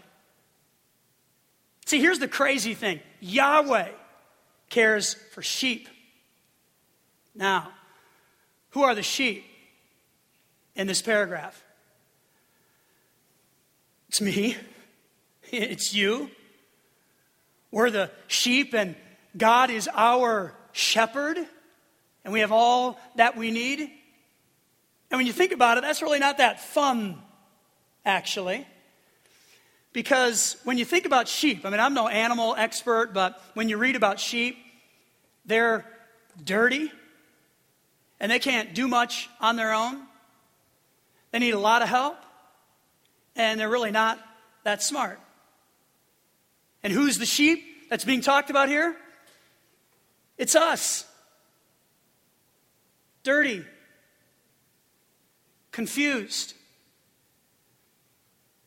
See, 1.90 1.98
here's 1.98 2.20
the 2.20 2.28
crazy 2.28 2.74
thing 2.74 3.00
Yahweh 3.18 3.88
cares 4.68 5.14
for 5.32 5.42
sheep. 5.42 5.88
Now, 7.34 7.72
who 8.70 8.84
are 8.84 8.94
the 8.94 9.02
sheep 9.02 9.44
in 10.76 10.86
this 10.86 11.02
paragraph? 11.02 11.64
It's 14.08 14.20
me. 14.20 14.56
It's 15.52 15.92
you. 15.92 16.30
We're 17.72 17.90
the 17.90 18.12
sheep, 18.28 18.72
and 18.72 18.94
God 19.36 19.70
is 19.70 19.88
our 19.92 20.54
shepherd, 20.70 21.38
and 22.24 22.32
we 22.32 22.38
have 22.38 22.52
all 22.52 23.00
that 23.16 23.36
we 23.36 23.50
need. 23.50 23.80
And 23.80 25.18
when 25.18 25.26
you 25.26 25.32
think 25.32 25.50
about 25.50 25.76
it, 25.76 25.80
that's 25.80 26.02
really 26.02 26.20
not 26.20 26.38
that 26.38 26.60
fun, 26.60 27.20
actually. 28.04 28.64
Because 29.92 30.56
when 30.64 30.78
you 30.78 30.84
think 30.84 31.04
about 31.04 31.26
sheep, 31.26 31.64
I 31.64 31.70
mean, 31.70 31.80
I'm 31.80 31.94
no 31.94 32.06
animal 32.08 32.54
expert, 32.56 33.12
but 33.12 33.42
when 33.54 33.68
you 33.68 33.76
read 33.76 33.96
about 33.96 34.20
sheep, 34.20 34.56
they're 35.44 35.84
dirty 36.44 36.92
and 38.20 38.30
they 38.30 38.38
can't 38.38 38.72
do 38.74 38.86
much 38.86 39.28
on 39.40 39.56
their 39.56 39.72
own. 39.72 40.00
They 41.32 41.40
need 41.40 41.54
a 41.54 41.58
lot 41.58 41.82
of 41.82 41.88
help 41.88 42.18
and 43.34 43.58
they're 43.58 43.68
really 43.68 43.90
not 43.90 44.18
that 44.64 44.82
smart. 44.82 45.18
And 46.82 46.92
who's 46.92 47.18
the 47.18 47.26
sheep 47.26 47.88
that's 47.88 48.04
being 48.04 48.20
talked 48.20 48.50
about 48.50 48.68
here? 48.68 48.96
It's 50.38 50.54
us. 50.54 51.04
Dirty, 53.22 53.64
confused, 55.72 56.54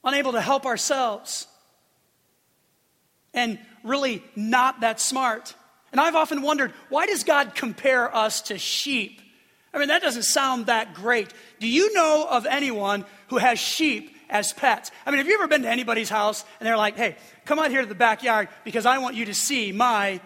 unable 0.03 0.33
to 0.33 0.41
help 0.41 0.65
ourselves, 0.65 1.47
and 3.33 3.59
really 3.83 4.23
not 4.35 4.81
that 4.81 4.99
smart. 4.99 5.55
And 5.91 6.01
I've 6.01 6.15
often 6.15 6.41
wondered 6.41 6.71
why 6.89 7.05
does 7.05 7.23
God 7.23 7.55
compare 7.55 8.13
us 8.15 8.41
to 8.43 8.57
sheep? 8.57 9.21
I 9.73 9.79
mean, 9.79 9.87
that 9.87 10.01
doesn't 10.01 10.23
sound 10.23 10.67
that 10.67 10.93
great. 10.93 11.33
Do 11.59 11.67
you 11.67 11.93
know 11.93 12.27
of 12.29 12.45
anyone 12.45 13.05
who 13.27 13.37
has 13.37 13.57
sheep 13.57 14.13
as 14.33 14.51
pets. 14.51 14.91
I 15.05 15.11
mean, 15.11 15.19
have 15.19 15.27
you 15.27 15.35
ever 15.35 15.47
been 15.47 15.61
to 15.61 15.69
anybody's 15.69 16.09
house 16.09 16.43
and 16.59 16.67
they're 16.67 16.75
like, 16.75 16.97
hey, 16.97 17.15
come 17.45 17.59
out 17.59 17.69
here 17.69 17.81
to 17.81 17.87
the 17.87 17.95
backyard 17.95 18.49
because 18.65 18.85
I 18.85 18.97
want 18.97 19.15
you 19.15 19.25
to 19.25 19.33
see 19.33 19.71
my 19.71 20.19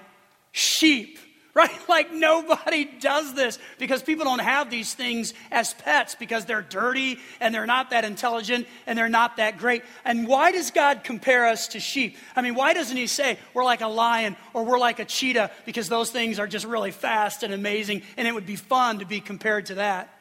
sheep? 0.53 1.19
Right? 1.57 1.71
Like 1.89 2.13
nobody 2.13 2.85
does 2.85 3.33
this 3.33 3.57
because 3.79 4.03
people 4.03 4.25
don't 4.25 4.39
have 4.39 4.69
these 4.69 4.93
things 4.93 5.33
as 5.51 5.73
pets 5.73 6.13
because 6.13 6.45
they're 6.45 6.61
dirty 6.61 7.17
and 7.39 7.55
they're 7.55 7.65
not 7.65 7.89
that 7.89 8.05
intelligent 8.05 8.67
and 8.85 8.95
they're 8.95 9.09
not 9.09 9.37
that 9.37 9.57
great. 9.57 9.83
And 10.05 10.27
why 10.27 10.51
does 10.51 10.69
God 10.69 11.03
compare 11.03 11.47
us 11.47 11.69
to 11.69 11.79
sheep? 11.79 12.17
I 12.35 12.43
mean, 12.43 12.53
why 12.53 12.73
doesn't 12.73 12.95
He 12.95 13.07
say 13.07 13.39
we're 13.55 13.63
like 13.63 13.81
a 13.81 13.87
lion 13.87 14.35
or 14.53 14.65
we're 14.65 14.77
like 14.77 14.99
a 14.99 15.05
cheetah 15.05 15.49
because 15.65 15.89
those 15.89 16.11
things 16.11 16.37
are 16.37 16.45
just 16.45 16.65
really 16.65 16.91
fast 16.91 17.41
and 17.41 17.51
amazing 17.51 18.03
and 18.17 18.27
it 18.27 18.33
would 18.35 18.45
be 18.45 18.57
fun 18.57 18.99
to 18.99 19.05
be 19.05 19.19
compared 19.19 19.65
to 19.67 19.75
that? 19.75 20.13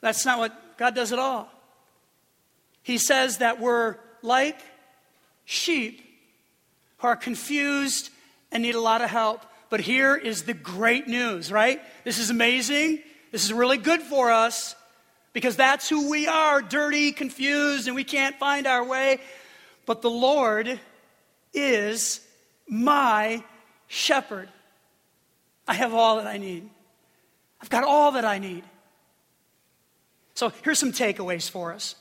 That's 0.00 0.24
not 0.24 0.38
what 0.38 0.78
God 0.78 0.94
does 0.94 1.12
at 1.12 1.18
all. 1.18 1.50
He 2.82 2.96
says 2.96 3.38
that 3.38 3.60
we're 3.60 3.96
like 4.22 4.58
sheep 5.44 6.00
who 6.98 7.08
are 7.08 7.16
confused 7.16 8.08
and 8.50 8.62
need 8.62 8.74
a 8.74 8.80
lot 8.80 9.02
of 9.02 9.10
help. 9.10 9.44
But 9.72 9.80
here 9.80 10.14
is 10.14 10.42
the 10.42 10.52
great 10.52 11.08
news, 11.08 11.50
right? 11.50 11.80
This 12.04 12.18
is 12.18 12.28
amazing. 12.28 13.00
This 13.30 13.46
is 13.46 13.54
really 13.54 13.78
good 13.78 14.02
for 14.02 14.30
us 14.30 14.76
because 15.32 15.56
that's 15.56 15.88
who 15.88 16.10
we 16.10 16.26
are 16.26 16.60
dirty, 16.60 17.10
confused, 17.10 17.86
and 17.86 17.96
we 17.96 18.04
can't 18.04 18.38
find 18.38 18.66
our 18.66 18.84
way. 18.84 19.18
But 19.86 20.02
the 20.02 20.10
Lord 20.10 20.78
is 21.54 22.20
my 22.68 23.42
shepherd. 23.86 24.50
I 25.66 25.72
have 25.72 25.94
all 25.94 26.16
that 26.16 26.26
I 26.26 26.36
need. 26.36 26.68
I've 27.62 27.70
got 27.70 27.82
all 27.82 28.12
that 28.12 28.26
I 28.26 28.40
need. 28.40 28.64
So 30.34 30.52
here's 30.64 30.80
some 30.80 30.92
takeaways 30.92 31.48
for 31.48 31.72
us. 31.72 31.94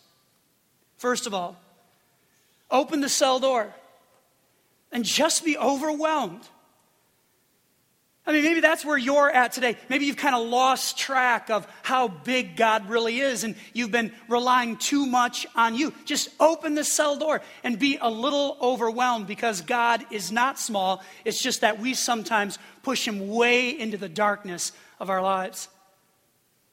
First 0.97 1.25
of 1.25 1.33
all, 1.33 1.55
open 2.69 2.99
the 2.99 3.07
cell 3.07 3.39
door 3.39 3.73
and 4.91 5.05
just 5.05 5.45
be 5.45 5.57
overwhelmed. 5.57 6.41
I 8.31 8.33
mean, 8.33 8.43
maybe 8.45 8.61
that's 8.61 8.85
where 8.85 8.97
you're 8.97 9.29
at 9.29 9.51
today. 9.51 9.75
Maybe 9.89 10.05
you've 10.05 10.15
kind 10.15 10.33
of 10.33 10.47
lost 10.47 10.97
track 10.97 11.49
of 11.49 11.67
how 11.83 12.07
big 12.07 12.55
God 12.55 12.89
really 12.89 13.19
is 13.19 13.43
and 13.43 13.55
you've 13.73 13.91
been 13.91 14.13
relying 14.29 14.77
too 14.77 15.05
much 15.05 15.45
on 15.53 15.75
you. 15.75 15.93
Just 16.05 16.29
open 16.39 16.73
the 16.73 16.85
cell 16.85 17.17
door 17.17 17.41
and 17.61 17.77
be 17.77 17.97
a 17.99 18.09
little 18.09 18.57
overwhelmed 18.61 19.27
because 19.27 19.59
God 19.59 20.05
is 20.11 20.31
not 20.31 20.57
small. 20.57 21.03
It's 21.25 21.41
just 21.41 21.59
that 21.59 21.79
we 21.81 21.93
sometimes 21.93 22.57
push 22.83 23.05
him 23.05 23.27
way 23.27 23.77
into 23.77 23.97
the 23.97 24.07
darkness 24.07 24.71
of 24.97 25.09
our 25.09 25.21
lives. 25.21 25.67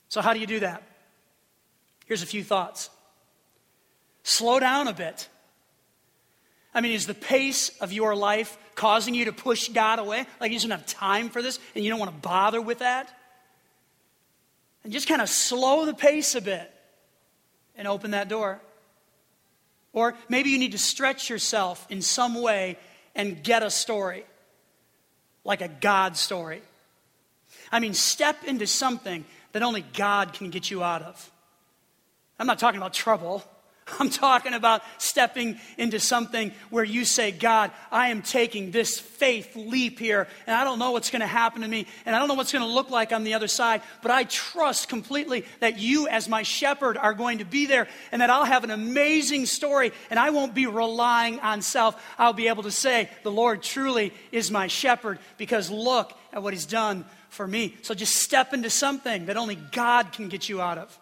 So, 0.09 0.21
how 0.21 0.35
do 0.35 0.39
you 0.39 0.47
do 0.47 0.61
that? 0.61 0.85
Here's 2.07 2.23
a 2.23 2.27
few 2.27 2.45
thoughts. 2.45 2.89
Slow 4.23 4.61
down 4.61 4.87
a 4.87 4.93
bit. 4.93 5.29
I 6.75 6.81
mean, 6.81 6.93
is 6.93 7.07
the 7.07 7.15
pace 7.15 7.71
of 7.81 7.93
your 7.93 8.15
life 8.15 8.57
causing 8.75 9.15
you 9.15 9.25
to 9.27 9.33
push 9.33 9.69
God 9.69 9.99
away? 9.99 10.27
Like 10.41 10.51
you 10.53 10.57
just 10.57 10.69
don't 10.69 10.79
have 10.79 10.87
time 10.87 11.31
for 11.31 11.43
this 11.43 11.59
and 11.75 11.85
you 11.85 11.91
don't 11.91 11.99
want 11.99 12.13
to 12.13 12.29
bother 12.29 12.61
with 12.61 12.81
that? 12.81 13.13
And 14.85 14.93
just 14.93 15.09
kind 15.09 15.21
of 15.21 15.29
slow 15.29 15.87
the 15.87 15.95
pace 15.95 16.35
a 16.35 16.41
bit 16.41 16.73
and 17.77 17.89
open 17.89 18.13
that 18.13 18.29
door. 18.29 18.61
Or 19.93 20.15
maybe 20.29 20.51
you 20.51 20.59
need 20.59 20.73
to 20.73 20.79
stretch 20.79 21.31
yourself 21.31 21.87
in 21.91 22.03
some 22.03 22.41
way 22.41 22.79
and 23.15 23.43
get 23.43 23.63
a 23.63 23.71
story, 23.71 24.25
like 25.45 25.61
a 25.61 25.69
God 25.69 26.17
story. 26.17 26.63
I 27.73 27.81
mean, 27.81 27.95
step 27.95 28.45
into 28.45 28.67
something 28.67 29.25
that 29.53 29.63
only 29.63 29.85
God 29.95 30.35
can 30.35 30.51
get 30.51 30.71
you 30.71 30.83
out 30.83 31.03
of. 31.03 31.31
I'm 32.39 32.47
not 32.47 32.59
talking 32.59 32.79
about 32.79 32.93
trouble. 32.95 33.43
I'm 33.99 34.11
talking 34.11 34.55
about 34.55 34.83
stepping 34.99 35.59
into 35.77 36.01
something 36.01 36.53
where 36.71 36.85
you 36.85 37.05
say, 37.05 37.31
God, 37.31 37.71
I 37.91 38.09
am 38.09 38.23
taking 38.23 38.71
this 38.71 38.99
faith 38.99 39.57
leap 39.57 39.99
here, 39.99 40.29
and 40.47 40.57
I 40.57 40.65
don't 40.65 40.79
know 40.79 40.93
what's 40.93 41.11
going 41.11 41.21
to 41.21 41.27
happen 41.27 41.63
to 41.63 41.69
me, 41.69 41.87
and 42.07 42.15
I 42.15 42.19
don't 42.19 42.29
know 42.29 42.35
what's 42.35 42.53
going 42.53 42.65
to 42.65 42.71
look 42.71 42.91
like 42.91 43.13
on 43.13 43.25
the 43.25 43.35
other 43.35 43.49
side, 43.49 43.83
but 44.03 44.11
I 44.11 44.25
trust 44.25 44.89
completely 44.89 45.45
that 45.61 45.79
you, 45.79 46.09
as 46.09 46.29
my 46.29 46.43
shepherd, 46.43 46.97
are 46.97 47.15
going 47.15 47.39
to 47.39 47.45
be 47.45 47.67
there, 47.67 47.89
and 48.13 48.23
that 48.23 48.31
I'll 48.31 48.45
have 48.45 48.65
an 48.65 48.71
amazing 48.71 49.47
story, 49.47 49.93
and 50.11 50.19
I 50.19 50.31
won't 50.31 50.55
be 50.55 50.67
relying 50.67 51.41
on 51.41 51.63
self. 51.63 52.03
I'll 52.19 52.33
be 52.33 52.49
able 52.49 52.65
to 52.65 52.71
say, 52.71 53.09
The 53.23 53.31
Lord 53.31 53.63
truly 53.63 54.13
is 54.33 54.51
my 54.51 54.67
shepherd, 54.67 55.19
because 55.37 55.71
look 55.71 56.13
at 56.33 56.43
what 56.43 56.53
he's 56.53 56.67
done 56.67 57.05
for 57.31 57.47
me. 57.47 57.77
So 57.83 57.95
just 57.95 58.17
step 58.17 58.55
into 58.55 58.71
something 58.71 59.27
that 59.27 59.37
only 59.37 59.57
God 59.57 60.13
can 60.13 60.29
get 60.29 60.49
you 60.49 60.61
out 60.61 60.79
of. 60.79 60.99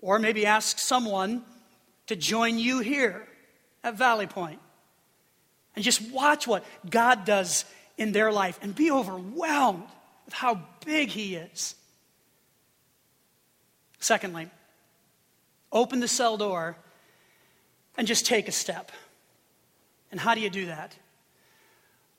Or 0.00 0.18
maybe 0.18 0.46
ask 0.46 0.78
someone 0.78 1.42
to 2.06 2.16
join 2.16 2.58
you 2.58 2.80
here 2.80 3.26
at 3.82 3.94
Valley 3.94 4.26
Point. 4.26 4.60
and 5.74 5.84
just 5.84 6.00
watch 6.10 6.46
what 6.46 6.64
God 6.88 7.24
does 7.26 7.66
in 7.98 8.12
their 8.12 8.32
life 8.32 8.58
and 8.62 8.74
be 8.74 8.90
overwhelmed 8.90 9.84
with 10.24 10.34
how 10.34 10.60
big 10.84 11.10
He 11.10 11.36
is. 11.36 11.74
Secondly, 14.00 14.50
open 15.70 16.00
the 16.00 16.08
cell 16.08 16.36
door 16.36 16.76
and 17.96 18.06
just 18.06 18.26
take 18.26 18.48
a 18.48 18.52
step. 18.52 18.90
And 20.10 20.18
how 20.18 20.34
do 20.34 20.40
you 20.40 20.50
do 20.50 20.66
that? 20.66 20.96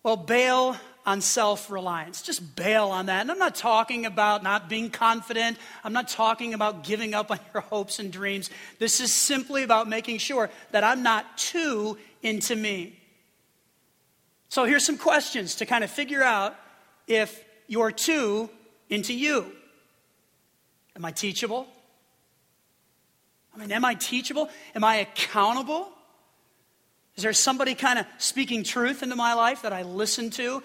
Well, 0.03 0.17
bail 0.17 0.77
on 1.07 1.21
self 1.21 1.71
reliance. 1.71 2.21
Just 2.21 2.55
bail 2.55 2.89
on 2.89 3.05
that. 3.05 3.21
And 3.21 3.31
I'm 3.31 3.39
not 3.39 3.55
talking 3.55 4.05
about 4.05 4.43
not 4.43 4.67
being 4.67 4.91
confident. 4.91 5.57
I'm 5.83 5.93
not 5.93 6.09
talking 6.09 6.53
about 6.53 6.83
giving 6.83 7.13
up 7.13 7.31
on 7.31 7.39
your 7.53 7.61
hopes 7.61 7.97
and 7.97 8.11
dreams. 8.11 8.49
This 8.77 8.99
is 8.99 9.13
simply 9.13 9.63
about 9.63 9.87
making 9.87 10.17
sure 10.17 10.49
that 10.71 10.83
I'm 10.83 11.01
not 11.01 11.37
too 11.37 11.97
into 12.21 12.55
me. 12.55 12.99
So 14.49 14.65
here's 14.65 14.85
some 14.85 14.97
questions 14.97 15.55
to 15.55 15.65
kind 15.65 15.83
of 15.83 15.89
figure 15.89 16.23
out 16.23 16.55
if 17.07 17.43
you're 17.67 17.91
too 17.91 18.49
into 18.89 19.13
you. 19.13 19.45
Am 20.95 21.05
I 21.05 21.11
teachable? 21.11 21.67
I 23.55 23.59
mean, 23.59 23.71
am 23.71 23.85
I 23.85 23.93
teachable? 23.93 24.49
Am 24.75 24.83
I 24.83 24.97
accountable? 24.97 25.87
Is 27.15 27.23
there 27.23 27.33
somebody 27.33 27.75
kind 27.75 27.97
of 27.97 28.05
speaking 28.19 28.63
truth 28.63 29.03
into 29.03 29.15
my 29.15 29.33
life 29.33 29.63
that 29.63 29.73
I 29.73 29.83
listen 29.83 30.29
to? 30.31 30.61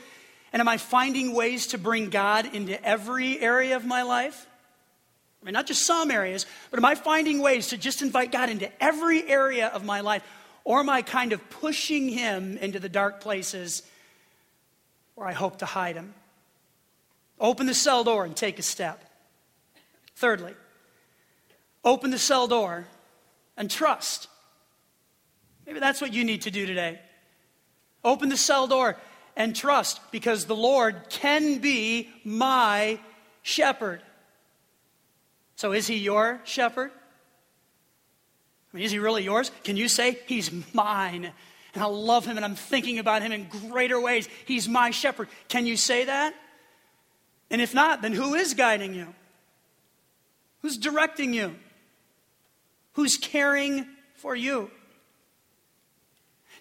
And 0.52 0.60
am 0.60 0.68
I 0.68 0.76
finding 0.76 1.34
ways 1.34 1.68
to 1.68 1.78
bring 1.78 2.10
God 2.10 2.54
into 2.54 2.82
every 2.84 3.40
area 3.40 3.76
of 3.76 3.86
my 3.86 4.02
life? 4.02 4.46
I 5.40 5.44
mean, 5.44 5.54
not 5.54 5.66
just 5.66 5.84
some 5.84 6.10
areas, 6.10 6.46
but 6.70 6.78
am 6.78 6.84
I 6.84 6.94
finding 6.94 7.40
ways 7.40 7.68
to 7.68 7.76
just 7.76 8.02
invite 8.02 8.30
God 8.30 8.48
into 8.48 8.70
every 8.82 9.28
area 9.28 9.68
of 9.68 9.84
my 9.84 10.00
life? 10.00 10.22
Or 10.64 10.80
am 10.80 10.88
I 10.88 11.02
kind 11.02 11.32
of 11.32 11.50
pushing 11.50 12.08
Him 12.08 12.58
into 12.58 12.78
the 12.78 12.88
dark 12.88 13.20
places 13.20 13.82
where 15.14 15.26
I 15.26 15.32
hope 15.32 15.58
to 15.58 15.66
hide 15.66 15.96
Him? 15.96 16.14
Open 17.40 17.66
the 17.66 17.74
cell 17.74 18.04
door 18.04 18.24
and 18.24 18.36
take 18.36 18.60
a 18.60 18.62
step. 18.62 19.04
Thirdly, 20.14 20.54
open 21.82 22.12
the 22.12 22.18
cell 22.18 22.46
door 22.46 22.86
and 23.56 23.68
trust. 23.68 24.28
Maybe 25.66 25.80
that's 25.80 26.00
what 26.00 26.12
you 26.12 26.22
need 26.22 26.42
to 26.42 26.52
do 26.52 26.66
today. 26.66 27.00
Open 28.04 28.28
the 28.28 28.36
cell 28.36 28.68
door 28.68 28.96
and 29.36 29.54
trust 29.54 30.00
because 30.10 30.46
the 30.46 30.56
Lord 30.56 30.96
can 31.08 31.58
be 31.58 32.08
my 32.24 32.98
shepherd. 33.42 34.02
So, 35.56 35.72
is 35.72 35.86
he 35.86 35.96
your 35.96 36.40
shepherd? 36.44 36.90
I 38.72 38.76
mean, 38.76 38.84
is 38.84 38.92
he 38.92 38.98
really 38.98 39.22
yours? 39.22 39.50
Can 39.64 39.76
you 39.76 39.88
say, 39.88 40.18
He's 40.26 40.50
mine? 40.74 41.32
And 41.74 41.82
I 41.82 41.86
love 41.86 42.26
him 42.26 42.36
and 42.36 42.44
I'm 42.44 42.54
thinking 42.54 42.98
about 42.98 43.22
him 43.22 43.32
in 43.32 43.48
greater 43.68 44.00
ways. 44.00 44.28
He's 44.44 44.68
my 44.68 44.90
shepherd. 44.90 45.28
Can 45.48 45.66
you 45.66 45.76
say 45.76 46.04
that? 46.04 46.34
And 47.50 47.62
if 47.62 47.74
not, 47.74 48.02
then 48.02 48.12
who 48.12 48.34
is 48.34 48.54
guiding 48.54 48.94
you? 48.94 49.14
Who's 50.60 50.76
directing 50.76 51.32
you? 51.32 51.54
Who's 52.92 53.16
caring 53.16 53.86
for 54.16 54.36
you? 54.36 54.70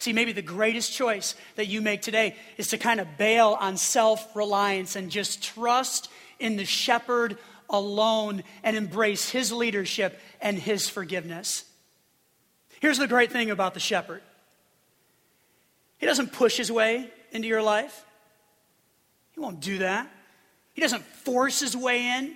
See, 0.02 0.14
maybe 0.14 0.32
the 0.32 0.42
greatest 0.42 0.94
choice 0.94 1.36
that 1.58 1.68
you 1.68 1.80
make 1.80 2.02
today 2.02 2.36
is 2.58 2.70
to 2.70 2.80
kind 2.80 3.00
of 3.00 3.20
bail 3.20 3.56
on 3.60 3.78
self 3.78 4.36
reliance 4.36 4.96
and 4.96 5.12
just 5.12 5.44
trust 5.44 6.10
in 6.40 6.58
the 6.58 6.66
shepherd 6.66 7.38
alone 7.70 8.42
and 8.64 8.76
embrace 8.76 9.30
his 9.30 9.52
leadership 9.52 10.20
and 10.42 10.58
his 10.58 10.90
forgiveness. 10.90 11.66
Here's 12.80 12.98
the 12.98 13.06
great 13.06 13.32
thing 13.32 13.52
about 13.52 13.76
the 13.76 13.80
shepherd 13.80 14.24
he 16.00 16.08
doesn't 16.08 16.34
push 16.34 16.58
his 16.58 16.72
way 16.72 17.08
into 17.32 17.48
your 17.48 17.62
life, 17.62 18.04
he 19.34 19.40
won't 19.40 19.60
do 19.60 19.78
that. 19.78 20.10
He 20.74 20.82
doesn't 20.82 21.04
force 21.04 21.60
his 21.60 21.78
way 21.78 22.08
in. 22.18 22.34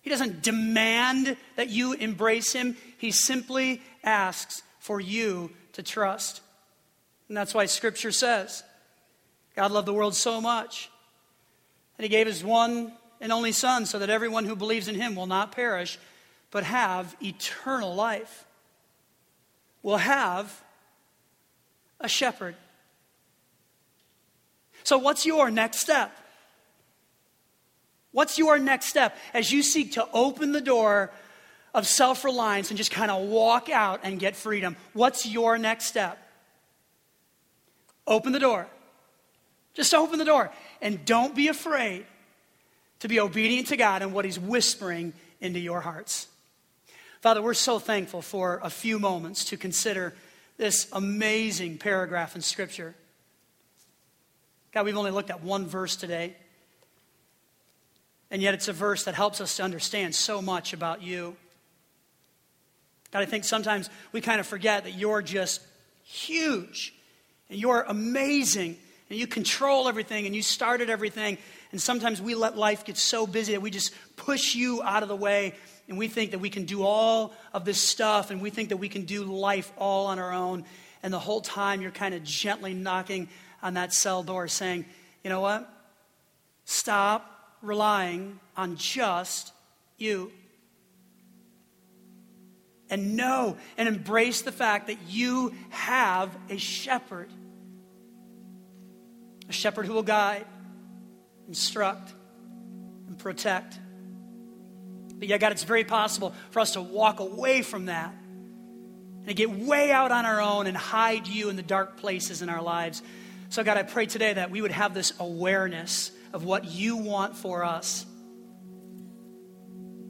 He 0.00 0.10
doesn't 0.10 0.42
demand 0.42 1.36
that 1.54 1.68
you 1.68 1.92
embrace 1.92 2.52
him. 2.52 2.76
He 2.98 3.12
simply 3.12 3.82
asks 4.02 4.62
for 4.80 5.00
you 5.00 5.50
to 5.82 5.92
trust. 5.92 6.42
And 7.28 7.36
that's 7.36 7.54
why 7.54 7.66
Scripture 7.66 8.12
says 8.12 8.62
God 9.56 9.70
loved 9.72 9.88
the 9.88 9.94
world 9.94 10.14
so 10.14 10.40
much 10.40 10.90
that 11.96 12.02
He 12.02 12.08
gave 12.08 12.26
His 12.26 12.44
one 12.44 12.92
and 13.20 13.32
only 13.32 13.52
Son 13.52 13.86
so 13.86 13.98
that 13.98 14.10
everyone 14.10 14.44
who 14.44 14.56
believes 14.56 14.88
in 14.88 14.94
Him 14.94 15.14
will 15.16 15.26
not 15.26 15.52
perish, 15.52 15.98
but 16.50 16.64
have 16.64 17.16
eternal 17.22 17.94
life. 17.94 18.44
Will 19.82 19.96
have 19.96 20.62
a 21.98 22.08
shepherd. 22.08 22.54
So, 24.84 24.98
what's 24.98 25.24
your 25.24 25.50
next 25.50 25.78
step? 25.80 26.14
What's 28.12 28.38
your 28.38 28.58
next 28.58 28.86
step 28.86 29.16
as 29.32 29.52
you 29.52 29.62
seek 29.62 29.92
to 29.92 30.06
open 30.12 30.52
the 30.52 30.60
door 30.60 31.10
of 31.74 31.86
self 31.86 32.24
reliance 32.24 32.70
and 32.70 32.78
just 32.78 32.90
kind 32.90 33.10
of 33.10 33.28
walk 33.28 33.68
out 33.68 34.00
and 34.02 34.18
get 34.18 34.36
freedom. 34.36 34.76
What's 34.92 35.26
your 35.26 35.58
next 35.58 35.86
step? 35.86 36.18
Open 38.06 38.32
the 38.32 38.40
door. 38.40 38.66
Just 39.74 39.94
open 39.94 40.18
the 40.18 40.24
door. 40.24 40.50
And 40.82 41.04
don't 41.04 41.34
be 41.34 41.48
afraid 41.48 42.06
to 43.00 43.08
be 43.08 43.20
obedient 43.20 43.68
to 43.68 43.76
God 43.76 44.02
and 44.02 44.12
what 44.12 44.24
He's 44.24 44.38
whispering 44.38 45.12
into 45.40 45.58
your 45.58 45.80
hearts. 45.80 46.26
Father, 47.20 47.42
we're 47.42 47.54
so 47.54 47.78
thankful 47.78 48.22
for 48.22 48.60
a 48.62 48.70
few 48.70 48.98
moments 48.98 49.44
to 49.46 49.56
consider 49.56 50.14
this 50.56 50.88
amazing 50.92 51.78
paragraph 51.78 52.34
in 52.34 52.42
Scripture. 52.42 52.94
God, 54.72 54.84
we've 54.84 54.96
only 54.96 55.10
looked 55.10 55.30
at 55.30 55.42
one 55.42 55.66
verse 55.66 55.96
today. 55.96 56.34
And 58.30 58.40
yet 58.40 58.54
it's 58.54 58.68
a 58.68 58.72
verse 58.72 59.04
that 59.04 59.14
helps 59.14 59.40
us 59.40 59.56
to 59.56 59.62
understand 59.62 60.14
so 60.14 60.40
much 60.40 60.72
about 60.72 61.02
you. 61.02 61.36
God, 63.10 63.22
I 63.22 63.26
think 63.26 63.44
sometimes 63.44 63.90
we 64.12 64.20
kind 64.20 64.40
of 64.40 64.46
forget 64.46 64.84
that 64.84 64.94
you're 64.94 65.22
just 65.22 65.60
huge 66.04 66.94
and 67.48 67.58
you're 67.58 67.82
amazing 67.82 68.76
and 69.08 69.18
you 69.18 69.26
control 69.26 69.88
everything 69.88 70.26
and 70.26 70.34
you 70.34 70.42
started 70.42 70.88
everything. 70.88 71.38
And 71.72 71.80
sometimes 71.80 72.22
we 72.22 72.34
let 72.34 72.56
life 72.56 72.84
get 72.84 72.96
so 72.96 73.26
busy 73.26 73.52
that 73.52 73.60
we 73.60 73.70
just 73.70 73.92
push 74.16 74.54
you 74.54 74.82
out 74.82 75.02
of 75.02 75.08
the 75.08 75.16
way 75.16 75.54
and 75.88 75.98
we 75.98 76.06
think 76.06 76.30
that 76.30 76.38
we 76.38 76.50
can 76.50 76.64
do 76.64 76.84
all 76.84 77.34
of 77.52 77.64
this 77.64 77.80
stuff 77.80 78.30
and 78.30 78.40
we 78.40 78.50
think 78.50 78.68
that 78.68 78.76
we 78.76 78.88
can 78.88 79.04
do 79.04 79.24
life 79.24 79.72
all 79.76 80.06
on 80.06 80.20
our 80.20 80.32
own. 80.32 80.64
And 81.02 81.12
the 81.12 81.18
whole 81.18 81.40
time 81.40 81.82
you're 81.82 81.90
kind 81.90 82.14
of 82.14 82.22
gently 82.22 82.74
knocking 82.74 83.28
on 83.62 83.74
that 83.74 83.92
cell 83.92 84.22
door 84.22 84.46
saying, 84.46 84.84
you 85.24 85.30
know 85.30 85.40
what? 85.40 85.68
Stop 86.64 87.56
relying 87.62 88.38
on 88.56 88.76
just 88.76 89.52
you 89.98 90.30
and 92.90 93.16
know 93.16 93.56
and 93.78 93.88
embrace 93.88 94.42
the 94.42 94.52
fact 94.52 94.88
that 94.88 94.98
you 95.08 95.54
have 95.70 96.36
a 96.50 96.58
shepherd. 96.58 97.30
A 99.48 99.52
shepherd 99.52 99.86
who 99.86 99.94
will 99.94 100.02
guide, 100.02 100.44
instruct, 101.48 102.12
and 103.06 103.18
protect. 103.18 103.78
But 105.14 105.28
yeah, 105.28 105.38
God, 105.38 105.52
it's 105.52 105.64
very 105.64 105.84
possible 105.84 106.34
for 106.50 106.60
us 106.60 106.72
to 106.72 106.82
walk 106.82 107.20
away 107.20 107.62
from 107.62 107.86
that 107.86 108.14
and 109.26 109.36
get 109.36 109.50
way 109.50 109.92
out 109.92 110.12
on 110.12 110.24
our 110.24 110.40
own 110.40 110.66
and 110.66 110.76
hide 110.76 111.26
you 111.26 111.50
in 111.50 111.56
the 111.56 111.62
dark 111.62 111.98
places 111.98 112.42
in 112.42 112.48
our 112.48 112.62
lives. 112.62 113.02
So, 113.50 113.64
God, 113.64 113.76
I 113.76 113.82
pray 113.82 114.06
today 114.06 114.32
that 114.32 114.50
we 114.50 114.62
would 114.62 114.70
have 114.72 114.94
this 114.94 115.12
awareness 115.18 116.10
of 116.32 116.44
what 116.44 116.64
you 116.64 116.96
want 116.96 117.36
for 117.36 117.64
us 117.64 118.06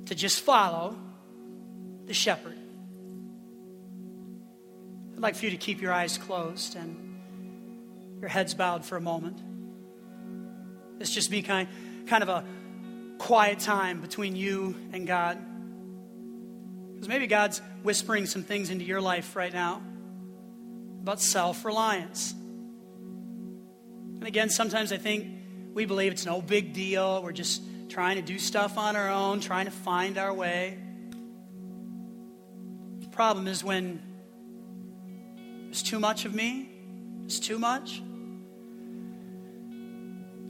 to 0.07 0.15
just 0.15 0.43
follow 0.43 0.97
the 2.05 2.15
shepherd. 2.15 2.60
I'd 5.21 5.23
like 5.23 5.35
for 5.35 5.45
you 5.45 5.51
to 5.51 5.59
keep 5.59 5.83
your 5.83 5.93
eyes 5.93 6.17
closed 6.17 6.77
and 6.77 6.97
your 8.21 8.31
heads 8.31 8.55
bowed 8.55 8.87
for 8.87 8.97
a 8.97 9.03
moment. 9.03 9.39
It's 10.99 11.13
just 11.13 11.31
be 11.31 11.43
kind, 11.43 11.69
kind 12.07 12.23
of 12.23 12.31
a 12.31 12.43
quiet 13.19 13.59
time 13.59 14.01
between 14.01 14.35
you 14.35 14.75
and 14.95 15.07
God. 15.07 15.37
Because 16.95 17.07
maybe 17.07 17.27
God's 17.27 17.61
whispering 17.83 18.25
some 18.25 18.45
things 18.45 18.71
into 18.71 18.87
your 18.87 19.03
life 19.03 19.37
right 19.37 19.53
now 19.53 19.83
about 21.03 21.21
self 21.21 21.67
reliance. 21.67 22.33
And 22.33 24.27
again, 24.27 24.49
sometimes 24.49 24.91
I 24.91 24.97
think 24.97 25.27
we 25.75 25.85
believe 25.85 26.13
it's 26.13 26.25
no 26.25 26.41
big 26.41 26.73
deal. 26.73 27.23
We're 27.23 27.33
just 27.33 27.61
trying 27.91 28.17
to 28.17 28.23
do 28.23 28.39
stuff 28.39 28.79
on 28.79 28.97
our 28.97 29.11
own, 29.11 29.41
trying 29.41 29.67
to 29.67 29.71
find 29.71 30.17
our 30.17 30.33
way. 30.33 30.79
The 33.01 33.09
problem 33.09 33.49
is 33.49 33.63
when 33.63 34.10
it's 35.71 35.83
too 35.83 36.01
much 36.01 36.25
of 36.25 36.35
me. 36.35 36.69
It's 37.27 37.39
too 37.39 37.59
much. 37.59 38.03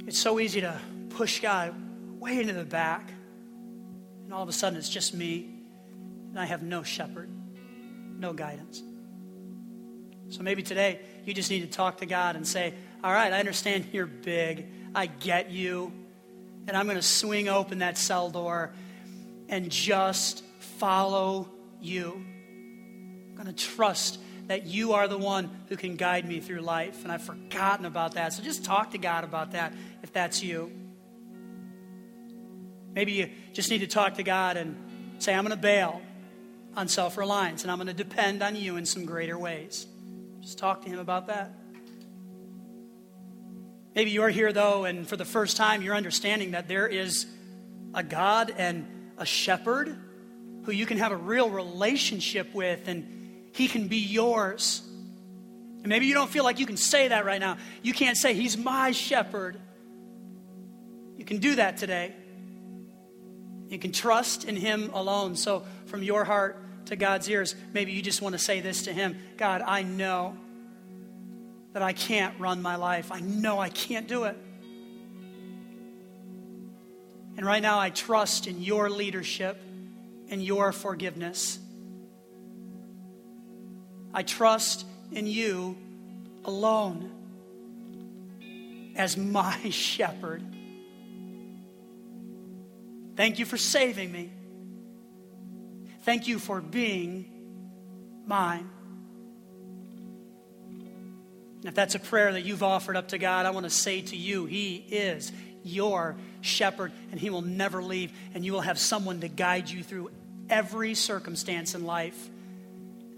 It's 0.07 0.19
so 0.19 0.41
easy 0.41 0.63
to 0.63 0.81
push 1.11 1.41
God 1.41 1.75
way 2.19 2.41
into 2.41 2.55
the 2.55 2.65
back. 2.65 3.13
And 4.25 4.33
all 4.33 4.43
of 4.43 4.49
a 4.49 4.53
sudden, 4.53 4.79
it's 4.79 4.89
just 4.89 5.13
me. 5.13 5.51
And 6.31 6.39
I 6.39 6.47
have 6.47 6.63
no 6.63 6.83
shepherd, 6.83 7.29
no 8.19 8.33
guidance. 8.33 8.83
So 10.31 10.43
maybe 10.43 10.63
today 10.63 11.01
you 11.27 11.35
just 11.35 11.51
need 11.51 11.61
to 11.61 11.67
talk 11.67 11.99
to 11.99 12.07
God 12.07 12.37
and 12.37 12.47
say, 12.47 12.73
All 13.05 13.13
right, 13.13 13.31
I 13.31 13.39
understand 13.41 13.89
you're 13.93 14.07
big. 14.07 14.67
I 14.95 15.05
get 15.07 15.51
you. 15.51 15.93
And 16.67 16.75
I'm 16.75 16.87
going 16.87 16.97
to 16.97 17.03
swing 17.03 17.49
open 17.49 17.81
that 17.81 17.99
cell 17.99 18.31
door 18.31 18.73
and 19.51 19.71
just 19.71 20.45
follow 20.79 21.49
you. 21.81 22.25
I'm 23.29 23.35
going 23.35 23.47
to 23.47 23.53
trust 23.53 24.19
that 24.51 24.67
you 24.67 24.95
are 24.95 25.07
the 25.07 25.17
one 25.17 25.49
who 25.69 25.77
can 25.77 25.95
guide 25.95 26.27
me 26.27 26.41
through 26.41 26.59
life. 26.59 27.05
And 27.05 27.13
I've 27.13 27.23
forgotten 27.23 27.87
about 27.87 28.15
that. 28.15 28.33
So 28.33 28.43
just 28.43 28.65
talk 28.65 28.91
to 28.91 28.99
God 28.99 29.23
about 29.23 29.53
that 29.53 29.73
if 30.03 30.13
that's 30.13 30.43
you. 30.43 30.73
Maybe 32.93 33.13
you 33.13 33.31
just 33.53 33.71
need 33.71 33.79
to 33.79 33.87
talk 33.87 34.15
to 34.15 34.25
God 34.25 34.57
and 34.57 34.75
say, 35.21 35.37
I'm 35.37 35.45
going 35.45 35.57
to 35.57 35.63
bail 35.63 36.03
on 36.77 36.89
self 36.89 37.17
reliance 37.17 37.63
and 37.63 37.71
I'm 37.71 37.79
going 37.79 37.87
to 37.87 37.95
depend 37.95 38.43
on 38.43 38.57
you 38.57 38.75
in 38.75 38.87
some 38.87 39.05
greater 39.05 39.39
ways. 39.39 39.87
Just 40.41 40.59
talk 40.59 40.83
to 40.83 40.89
Him 40.89 40.99
about 40.99 41.29
that. 41.29 41.53
Maybe 43.95 44.11
you're 44.11 44.31
here, 44.31 44.53
though, 44.53 44.85
and 44.85 45.07
for 45.07 45.17
the 45.17 45.25
first 45.25 45.57
time, 45.57 45.81
you're 45.81 45.95
understanding 45.95 46.51
that 46.53 46.67
there 46.67 46.89
is 46.89 47.25
a 47.95 48.03
God 48.03 48.53
and 48.59 49.13
a 49.17 49.25
shepherd 49.25 49.97
who 50.65 50.73
you 50.73 50.87
can 50.87 50.99
have 50.99 51.13
a 51.13 51.17
real 51.17 51.49
relationship 51.49 52.53
with, 52.53 52.89
and 52.89 53.20
He 53.53 53.69
can 53.69 53.89
be 53.89 53.99
yours. 53.99 54.83
And 55.83 55.87
maybe 55.87 56.07
you 56.07 56.15
don't 56.15 56.31
feel 56.31 56.45
like 56.45 56.59
you 56.59 56.67
can 56.67 56.77
say 56.77 57.09
that 57.09 57.25
right 57.25 57.41
now. 57.41 57.57
You 57.83 57.93
can't 57.93 58.17
say, 58.17 58.35
He's 58.35 58.57
my 58.57 58.93
shepherd. 58.93 59.59
You 61.17 61.25
can 61.25 61.39
do 61.39 61.57
that 61.57 61.77
today. 61.79 62.15
You 63.69 63.79
can 63.79 63.93
trust 63.93 64.45
in 64.45 64.57
Him 64.57 64.91
alone. 64.93 65.37
So, 65.37 65.65
from 65.87 66.03
your 66.03 66.25
heart 66.25 66.87
to 66.87 66.97
God's 66.97 67.29
ears, 67.29 67.55
maybe 67.73 67.93
you 67.93 68.03
just 68.03 68.21
want 68.21 68.35
to 68.35 68.39
say 68.39 68.61
this 68.61 68.83
to 68.85 68.93
Him 68.93 69.17
God, 69.37 69.63
I 69.65 69.83
know 69.83 70.37
that 71.73 71.83
I 71.83 71.93
can't 71.93 72.39
run 72.41 72.61
my 72.63 72.77
life. 72.77 73.13
I 73.13 73.21
know 73.21 73.59
I 73.59 73.69
can't 73.69 74.09
do 74.09 74.25
it. 74.25 74.37
And 77.37 77.47
right 77.47 77.63
now, 77.63 77.79
I 77.79 77.91
trust 77.91 78.47
in 78.47 78.61
your 78.61 78.91
leadership 78.91 79.57
and 80.29 80.43
your 80.45 80.73
forgiveness. 80.73 81.59
I 84.13 84.23
trust 84.23 84.87
in 85.13 85.27
you 85.27 85.77
alone 86.45 87.11
as 88.97 89.17
my 89.17 89.71
shepherd. 89.71 90.43
Thank 93.17 93.39
you 93.39 93.45
for 93.45 93.57
saving 93.57 94.11
me. 94.11 94.31
Thank 96.03 96.27
you 96.27 96.39
for 96.39 96.61
being 96.61 97.31
mine. 98.27 98.71
And 101.61 101.67
if 101.67 101.75
that's 101.75 101.95
a 101.95 101.99
prayer 101.99 102.33
that 102.33 102.43
you've 102.43 102.63
offered 102.63 102.97
up 102.97 103.09
to 103.09 103.19
God, 103.19 103.45
I 103.45 103.51
want 103.51 103.65
to 103.65 103.71
say 103.71 104.01
to 104.01 104.17
you, 104.17 104.47
He 104.47 104.77
is 104.77 105.31
your 105.63 106.17
shepherd, 106.41 106.93
and 107.11 107.21
He 107.21 107.29
will 107.29 107.43
never 107.43 107.83
leave, 107.83 108.13
and 108.33 108.45
you 108.45 108.55
will 108.55 108.63
have 108.63 108.79
someone 108.79 109.21
to 109.21 109.29
guide 109.29 109.69
you 109.69 109.83
through 109.83 110.11
every 110.49 110.95
circumstance 110.95 111.75
in 111.75 111.85
life. 111.85 112.31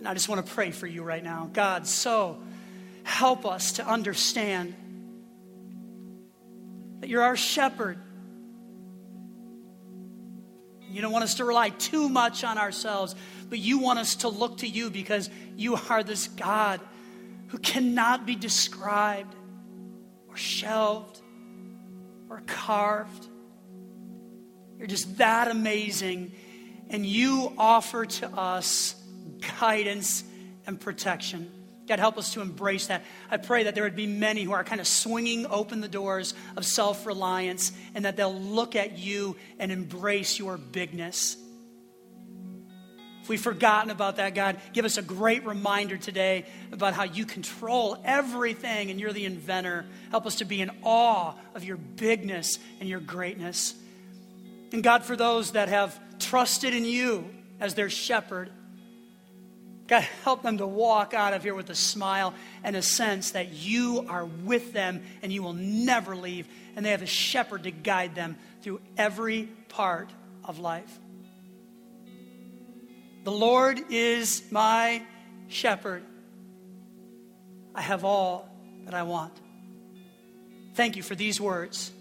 And 0.03 0.09
I 0.09 0.15
just 0.15 0.29
want 0.29 0.45
to 0.45 0.53
pray 0.53 0.73
for 0.73 0.87
you 0.87 1.05
right 1.05 1.23
now. 1.23 1.49
God, 1.53 1.87
so 1.87 2.43
help 3.05 3.47
us 3.47 3.73
to 3.73 3.87
understand 3.87 4.75
that 7.01 7.09
you're 7.09 7.23
our 7.23 7.37
shepherd 7.37 7.99
you 10.93 11.01
don't 11.01 11.11
want 11.13 11.25
us 11.25 11.37
to 11.37 11.47
rely 11.47 11.71
too 11.71 12.11
much 12.11 12.45
on 12.45 12.59
ourselves, 12.59 13.15
but 13.49 13.59
you 13.59 13.79
want 13.79 13.99
us 13.99 14.17
to 14.17 14.29
look 14.29 14.59
to 14.59 14.69
you 14.69 14.91
because 14.91 15.31
you 15.57 15.75
are 15.89 16.03
this 16.03 16.29
God 16.29 16.81
who 17.49 17.57
cannot 17.57 18.27
be 18.27 18.37
described 18.37 19.35
or 20.29 20.37
shelved 20.37 21.19
or 22.29 22.43
carved. 22.47 23.27
You're 24.77 24.87
just 24.87 25.17
that 25.17 25.49
amazing, 25.49 26.33
and 26.91 27.07
you 27.07 27.55
offer 27.57 28.05
to 28.05 28.29
us 28.29 28.95
guidance 29.61 30.25
and 30.67 30.81
protection. 30.81 31.51
God, 31.89 31.99
help 31.99 32.17
us 32.17 32.33
to 32.35 32.41
embrace 32.41 32.87
that. 32.87 33.03
I 33.31 33.37
pray 33.37 33.65
that 33.65 33.75
there 33.75 33.85
would 33.85 33.97
be 33.97 34.07
many 34.07 34.45
who 34.45 34.53
are 34.53 34.65
kind 34.65 34.81
of 34.81 34.87
swinging 34.87 35.47
open 35.47 35.81
the 35.81 35.89
doors 35.89 36.35
of 36.57 36.65
self 36.65 37.07
reliance 37.07 37.73
and 37.95 38.05
that 38.05 38.17
they'll 38.17 38.35
look 38.35 38.77
at 38.77 38.99
you 38.99 39.37
and 39.59 39.73
embrace 39.73 40.39
your 40.39 40.57
bigness. 40.57 41.37
If 43.23 43.29
we've 43.29 43.41
forgotten 43.41 43.91
about 43.91 44.17
that, 44.17 44.35
God, 44.35 44.59
give 44.73 44.85
us 44.85 44.97
a 44.97 45.03
great 45.03 45.45
reminder 45.45 45.97
today 45.97 46.45
about 46.73 46.95
how 46.95 47.05
you 47.05 47.25
control 47.25 47.97
everything 48.05 48.91
and 48.91 48.99
you're 48.99 49.13
the 49.13 49.27
inventor. 49.27 49.85
Help 50.11 50.27
us 50.27 50.37
to 50.37 50.45
be 50.45 50.61
in 50.61 50.71
awe 50.83 51.35
of 51.55 51.63
your 51.63 51.77
bigness 51.77 52.59
and 52.81 52.89
your 52.89 52.99
greatness. 52.99 53.75
And 54.73 54.83
God, 54.83 55.05
for 55.05 55.15
those 55.15 55.53
that 55.53 55.69
have 55.69 55.99
trusted 56.19 56.75
in 56.75 56.85
you 56.85 57.29
as 57.61 57.75
their 57.75 57.91
shepherd, 57.91 58.51
God, 59.93 60.05
help 60.25 60.43
them 60.43 60.57
to 60.57 60.67
walk 60.67 61.13
out 61.13 61.35
of 61.35 61.43
here 61.43 61.55
with 61.55 61.69
a 61.69 61.75
smile 61.75 62.33
and 62.65 62.75
a 62.75 62.81
sense 62.81 63.33
that 63.33 63.53
you 63.53 64.07
are 64.09 64.25
with 64.25 64.73
them 64.73 65.03
and 65.21 65.31
you 65.31 65.43
will 65.43 65.53
never 65.53 66.17
leave, 66.17 66.49
and 66.75 66.87
they 66.87 66.93
have 66.93 67.03
a 67.03 67.07
shepherd 67.07 67.65
to 67.65 67.71
guide 67.71 68.15
them 68.15 68.39
through 68.63 68.81
every 68.97 69.51
part 69.69 70.11
of 70.47 70.59
life. 70.59 70.99
The 73.25 73.33
Lord 73.33 73.83
is 73.91 74.43
my 74.51 75.03
shepherd. 75.49 76.03
I 77.75 77.83
have 77.83 78.03
all 78.03 78.49
that 78.87 78.95
I 78.95 79.03
want. 79.03 79.39
Thank 80.73 80.97
you 80.97 81.03
for 81.03 81.15
these 81.15 81.39
words. 81.39 81.93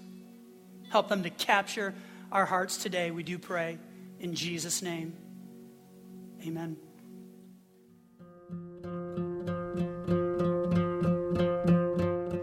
Help 0.92 1.10
them 1.10 1.24
to 1.24 1.30
capture 1.30 1.94
our 2.32 2.46
hearts 2.46 2.78
today. 2.78 3.12
We 3.12 3.24
do 3.24 3.38
pray 3.38 3.80
in 4.22 4.34
Jesus' 4.34 4.82
name. 4.82 5.14
Amen. 6.48 6.78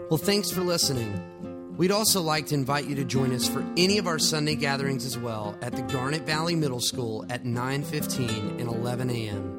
Well, 0.09 0.17
thanks 0.17 0.49
for 0.49 0.61
listening. 0.61 1.77
We'd 1.77 1.91
also 1.91 2.19
like 2.21 2.47
to 2.47 2.55
invite 2.55 2.85
you 2.85 2.95
to 2.95 3.05
join 3.05 3.31
us 3.31 3.47
for 3.47 3.63
any 3.77 3.99
of 3.99 4.07
our 4.07 4.17
Sunday 4.17 4.55
gatherings 4.55 5.05
as 5.05 5.19
well 5.19 5.55
at 5.61 5.73
the 5.73 5.83
Garnet 5.83 6.23
Valley 6.23 6.55
Middle 6.55 6.81
School 6.81 7.27
at 7.29 7.45
9:15 7.45 8.59
and 8.59 8.67
11 8.67 9.11
a.m. 9.11 9.58